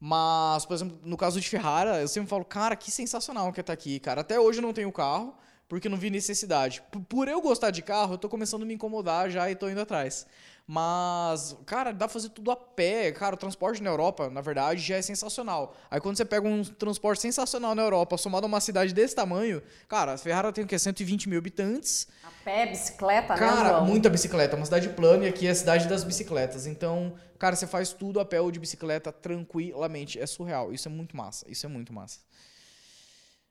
[0.00, 3.62] Mas, por exemplo, no caso de Ferrara, eu sempre falo, cara, que sensacional que é
[3.62, 4.20] estar tá aqui, cara.
[4.20, 5.36] Até hoje eu não tenho carro
[5.68, 6.82] porque não vi necessidade.
[7.08, 9.80] Por eu gostar de carro, eu tô começando a me incomodar já e tô indo
[9.80, 10.26] atrás.
[10.70, 13.10] Mas, cara, dá pra fazer tudo a pé.
[13.12, 15.74] Cara, o transporte na Europa, na verdade, já é sensacional.
[15.90, 19.62] Aí quando você pega um transporte sensacional na Europa, somado a uma cidade desse tamanho,
[19.88, 20.78] cara, a Ferrara tem o quê?
[20.78, 22.06] 120 mil habitantes.
[22.22, 24.56] A pé, bicicleta, cara, né, Cara, muita bicicleta.
[24.56, 26.66] Uma cidade plana e aqui é a cidade das bicicletas.
[26.66, 30.20] Então, cara, você faz tudo a pé ou de bicicleta tranquilamente.
[30.20, 30.70] É surreal.
[30.70, 31.46] Isso é muito massa.
[31.48, 32.20] Isso é muito massa.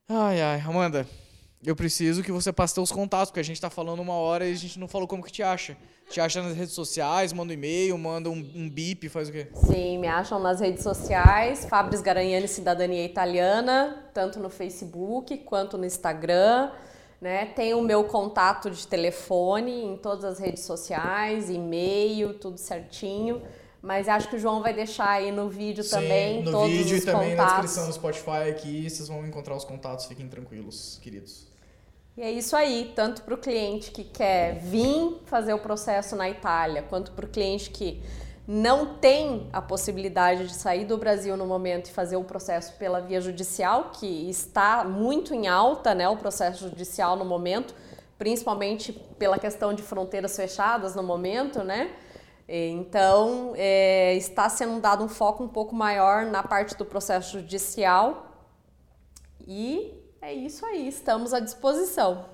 [0.07, 1.07] Ai, ai, Amanda.
[1.66, 4.51] Eu preciso que você passe seus contatos, porque a gente tá falando uma hora e
[4.51, 5.76] a gente não falou como que te acha.
[6.10, 9.47] Te acha nas redes sociais, manda um e-mail, manda um, um bip, faz o quê?
[9.53, 15.86] Sim, me acham nas redes sociais, Fabris Garanhani Cidadania Italiana, tanto no Facebook quanto no
[15.86, 16.72] Instagram.
[17.20, 17.47] Né?
[17.47, 23.41] Tem o meu contato de telefone em todas as redes sociais, e-mail, tudo certinho.
[23.82, 26.97] Mas acho que o João vai deixar aí no vídeo Sim, também no todos vídeo
[26.97, 30.99] os e também na descrição do Spotify aqui, vocês vão encontrar os contatos, fiquem tranquilos,
[31.01, 31.46] queridos.
[32.18, 36.28] E é isso aí, tanto para o cliente que quer vir fazer o processo na
[36.28, 38.01] Itália, quanto para o cliente que
[38.47, 42.99] não tem a possibilidade de sair do Brasil no momento e fazer o processo pela
[42.99, 47.76] via judicial, que está muito em alta, né, o processo judicial no momento,
[48.18, 51.91] principalmente pela questão de fronteiras fechadas no momento, né?
[52.49, 58.32] Então, é, está sendo dado um foco um pouco maior na parte do processo judicial
[59.45, 62.26] e é isso aí, estamos à disposição.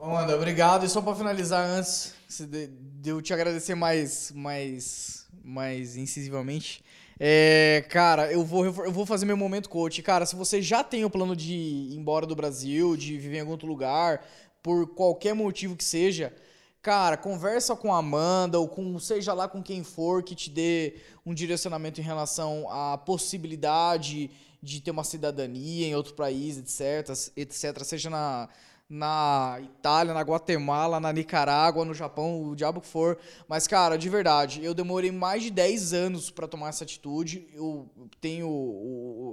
[0.00, 0.84] Amanda, obrigado.
[0.84, 2.14] E só para finalizar, antes
[2.46, 6.84] de eu te agradecer mais, mais, mais incisivamente,
[7.18, 10.02] é, cara, eu vou, eu vou fazer meu momento coach.
[10.02, 13.40] Cara, se você já tem o plano de ir embora do Brasil, de viver em
[13.40, 14.24] algum outro lugar,
[14.62, 16.34] por qualquer motivo que seja,
[16.82, 20.96] cara, conversa com a Amanda ou com seja lá com quem for que te dê
[21.24, 24.30] um direcionamento em relação à possibilidade
[24.62, 28.48] de ter uma cidadania em outro país, etc, etc, seja na
[28.88, 33.18] na Itália, na Guatemala, na Nicarágua, no Japão, o diabo que for.
[33.48, 37.48] Mas, cara, de verdade, eu demorei mais de 10 anos para tomar essa atitude.
[37.52, 37.90] Eu
[38.20, 38.46] tenho.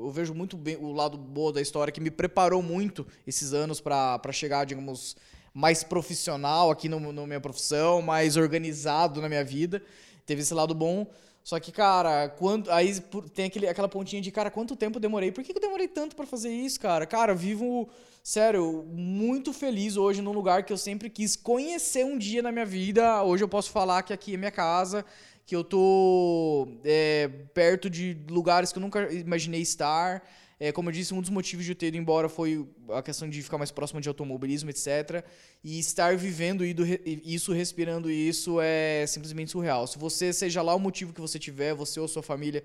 [0.04, 3.80] Eu vejo muito bem o lado bom da história, que me preparou muito esses anos
[3.80, 5.16] para chegar, digamos,
[5.54, 9.84] mais profissional aqui no minha profissão, mais organizado na minha vida.
[10.26, 11.06] Teve esse lado bom.
[11.44, 12.98] Só que, cara, quando, aí
[13.34, 15.30] tem aquele, aquela pontinha de, cara, quanto tempo eu demorei?
[15.30, 17.06] Por que, que eu demorei tanto para fazer isso, cara?
[17.06, 17.90] Cara, vivo,
[18.24, 22.66] sério, muito feliz hoje num lugar que eu sempre quis conhecer um dia na minha
[22.66, 23.22] vida.
[23.24, 25.04] Hoje eu posso falar que aqui é minha casa,
[25.46, 30.24] que eu tô é, perto de lugares que eu nunca imaginei estar.
[30.66, 33.30] É, como eu disse, um dos motivos de eu ter ido embora foi a questão
[33.30, 35.22] de ficar mais próximo de automobilismo, etc.
[35.62, 39.86] E estar vivendo isso, respirando isso, é simplesmente surreal.
[39.88, 42.64] Se você, seja lá o motivo que você tiver, você ou sua família,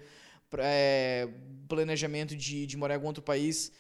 [0.59, 1.27] é,
[1.67, 3.73] planejamento de, de morar em algum outro país,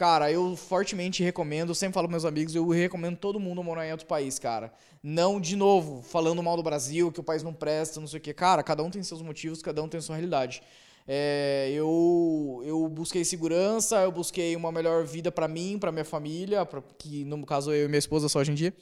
[0.00, 3.92] Cara, eu fortemente recomendo, sempre falo para meus amigos, eu recomendo todo mundo morar em
[3.92, 4.72] outro país, cara.
[5.02, 8.20] Não, de novo, falando mal do Brasil, que o país não presta, não sei o
[8.22, 8.32] quê.
[8.32, 10.62] Cara, cada um tem seus motivos, cada um tem sua realidade.
[11.06, 16.64] É, eu, eu busquei segurança, eu busquei uma melhor vida para mim, para minha família,
[16.64, 18.74] pra, que no caso eu e minha esposa só hoje em dia.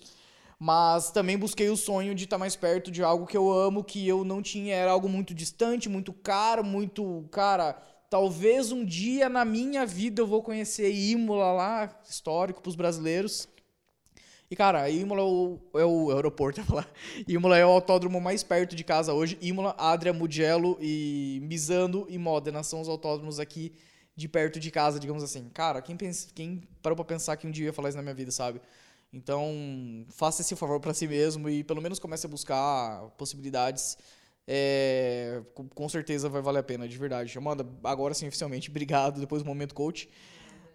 [0.59, 3.85] Mas também busquei o sonho de estar tá mais perto de algo que eu amo,
[3.85, 9.29] que eu não tinha, era algo muito distante, muito caro, muito, cara, talvez um dia
[9.29, 13.49] na minha vida eu vou conhecer Imola lá, histórico para os brasileiros.
[14.51, 16.91] E, cara, Imola é o, é o aeroporto, falar.
[17.27, 19.37] Imola é o autódromo mais perto de casa hoje.
[19.43, 23.73] Imola, Adria, Mugello e Misano e Modena são os autódromos aqui
[24.17, 25.49] de perto de casa, digamos assim.
[25.51, 28.15] Cara, quem, pensa, quem parou pra pensar que um dia ia falar isso na minha
[28.15, 28.61] vida, sabe?
[29.13, 33.99] Então, faça esse favor para si mesmo e pelo menos comece a buscar possibilidades.
[34.47, 35.43] É,
[35.75, 37.37] com certeza vai valer a pena, de verdade.
[37.37, 40.09] Amanda, agora sim, oficialmente, obrigado depois do Momento Coach.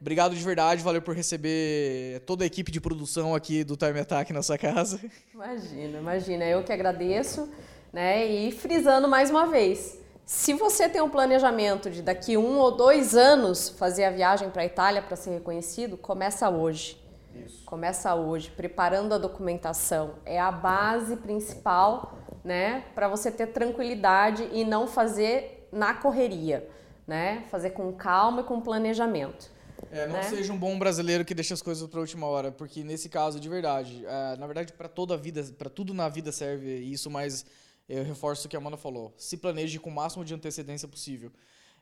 [0.04, 4.34] Obrigado de verdade, valeu por receber toda a equipe de produção aqui do Time Attack
[4.34, 5.00] na sua casa.
[5.34, 6.44] Imagina, imagina.
[6.44, 7.50] Eu que agradeço,
[7.94, 8.26] né?
[8.26, 13.16] E frisando mais uma vez, se você tem um planejamento de daqui um ou dois
[13.16, 17.02] anos fazer a viagem para a Itália para ser reconhecido, começa hoje.
[17.34, 17.64] Isso.
[17.64, 20.16] Começa hoje, preparando a documentação.
[20.26, 22.84] É a base principal, né?
[22.94, 26.70] Para você ter tranquilidade e não fazer na correria,
[27.08, 27.46] né?
[27.50, 29.54] Fazer com calma e com planejamento.
[29.92, 30.24] É, não né?
[30.24, 33.50] seja um bom brasileiro que deixa as coisas para última hora, porque nesse caso, de
[33.50, 37.46] verdade, é, na verdade, para toda a vida, para tudo na vida serve isso, mas
[37.88, 39.14] eu reforço o que a Amanda falou.
[39.18, 41.32] Se planeje com o máximo de antecedência possível.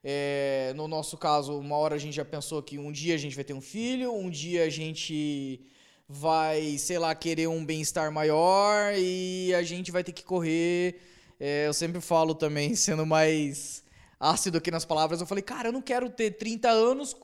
[0.03, 3.35] É, no nosso caso, uma hora a gente já pensou que um dia a gente
[3.35, 5.61] vai ter um filho, um dia a gente
[6.09, 10.99] vai, sei lá, querer um bem-estar maior e a gente vai ter que correr.
[11.39, 13.83] É, eu sempre falo também, sendo mais
[14.19, 17.15] ácido aqui nas palavras, eu falei, cara, eu não quero ter 30 anos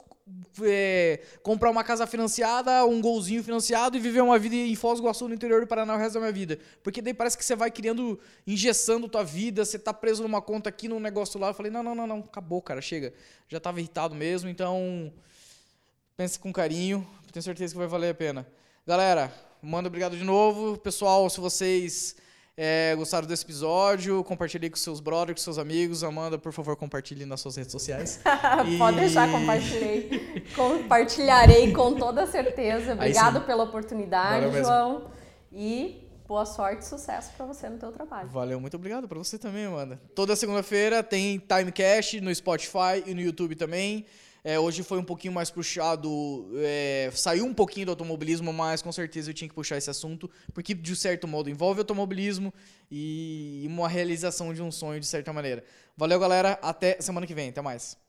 [0.63, 5.03] é, comprar uma casa financiada, um golzinho financiado e viver uma vida em Foz do
[5.03, 6.59] Iguaçu, no interior do Paraná, o resto da minha vida.
[6.83, 10.69] Porque daí parece que você vai criando, engessando tua vida, você tá preso numa conta
[10.69, 11.49] aqui, num negócio lá.
[11.49, 13.13] Eu falei, não, não, não, não, acabou, cara, chega.
[13.47, 15.13] Já tava irritado mesmo, então
[16.15, 18.47] pense com carinho, tenho certeza que vai valer a pena.
[18.85, 20.77] Galera, manda obrigado de novo.
[20.77, 22.15] Pessoal, se vocês
[22.59, 26.03] é, gostaram desse episódio, compartilhe com seus brothers, com seus amigos.
[26.03, 28.19] Amanda, por favor, compartilhe nas suas redes sociais.
[28.79, 28.99] Pode e...
[29.01, 30.43] deixar, compartilhei.
[30.55, 32.93] Compartilharei com toda certeza.
[32.93, 35.11] Obrigado pela oportunidade, João.
[35.51, 38.27] E boa sorte e sucesso para você no teu trabalho.
[38.29, 40.01] Valeu, muito obrigado para você também, Amanda.
[40.15, 44.03] Toda segunda-feira tem Timecast no Spotify e no YouTube também.
[44.43, 48.91] É, hoje foi um pouquinho mais puxado, é, saiu um pouquinho do automobilismo, mas com
[48.91, 52.53] certeza eu tinha que puxar esse assunto, porque de certo modo envolve automobilismo
[52.89, 55.63] e uma realização de um sonho de certa maneira.
[55.95, 56.59] Valeu, galera.
[56.61, 57.49] Até semana que vem.
[57.49, 58.06] Até mais.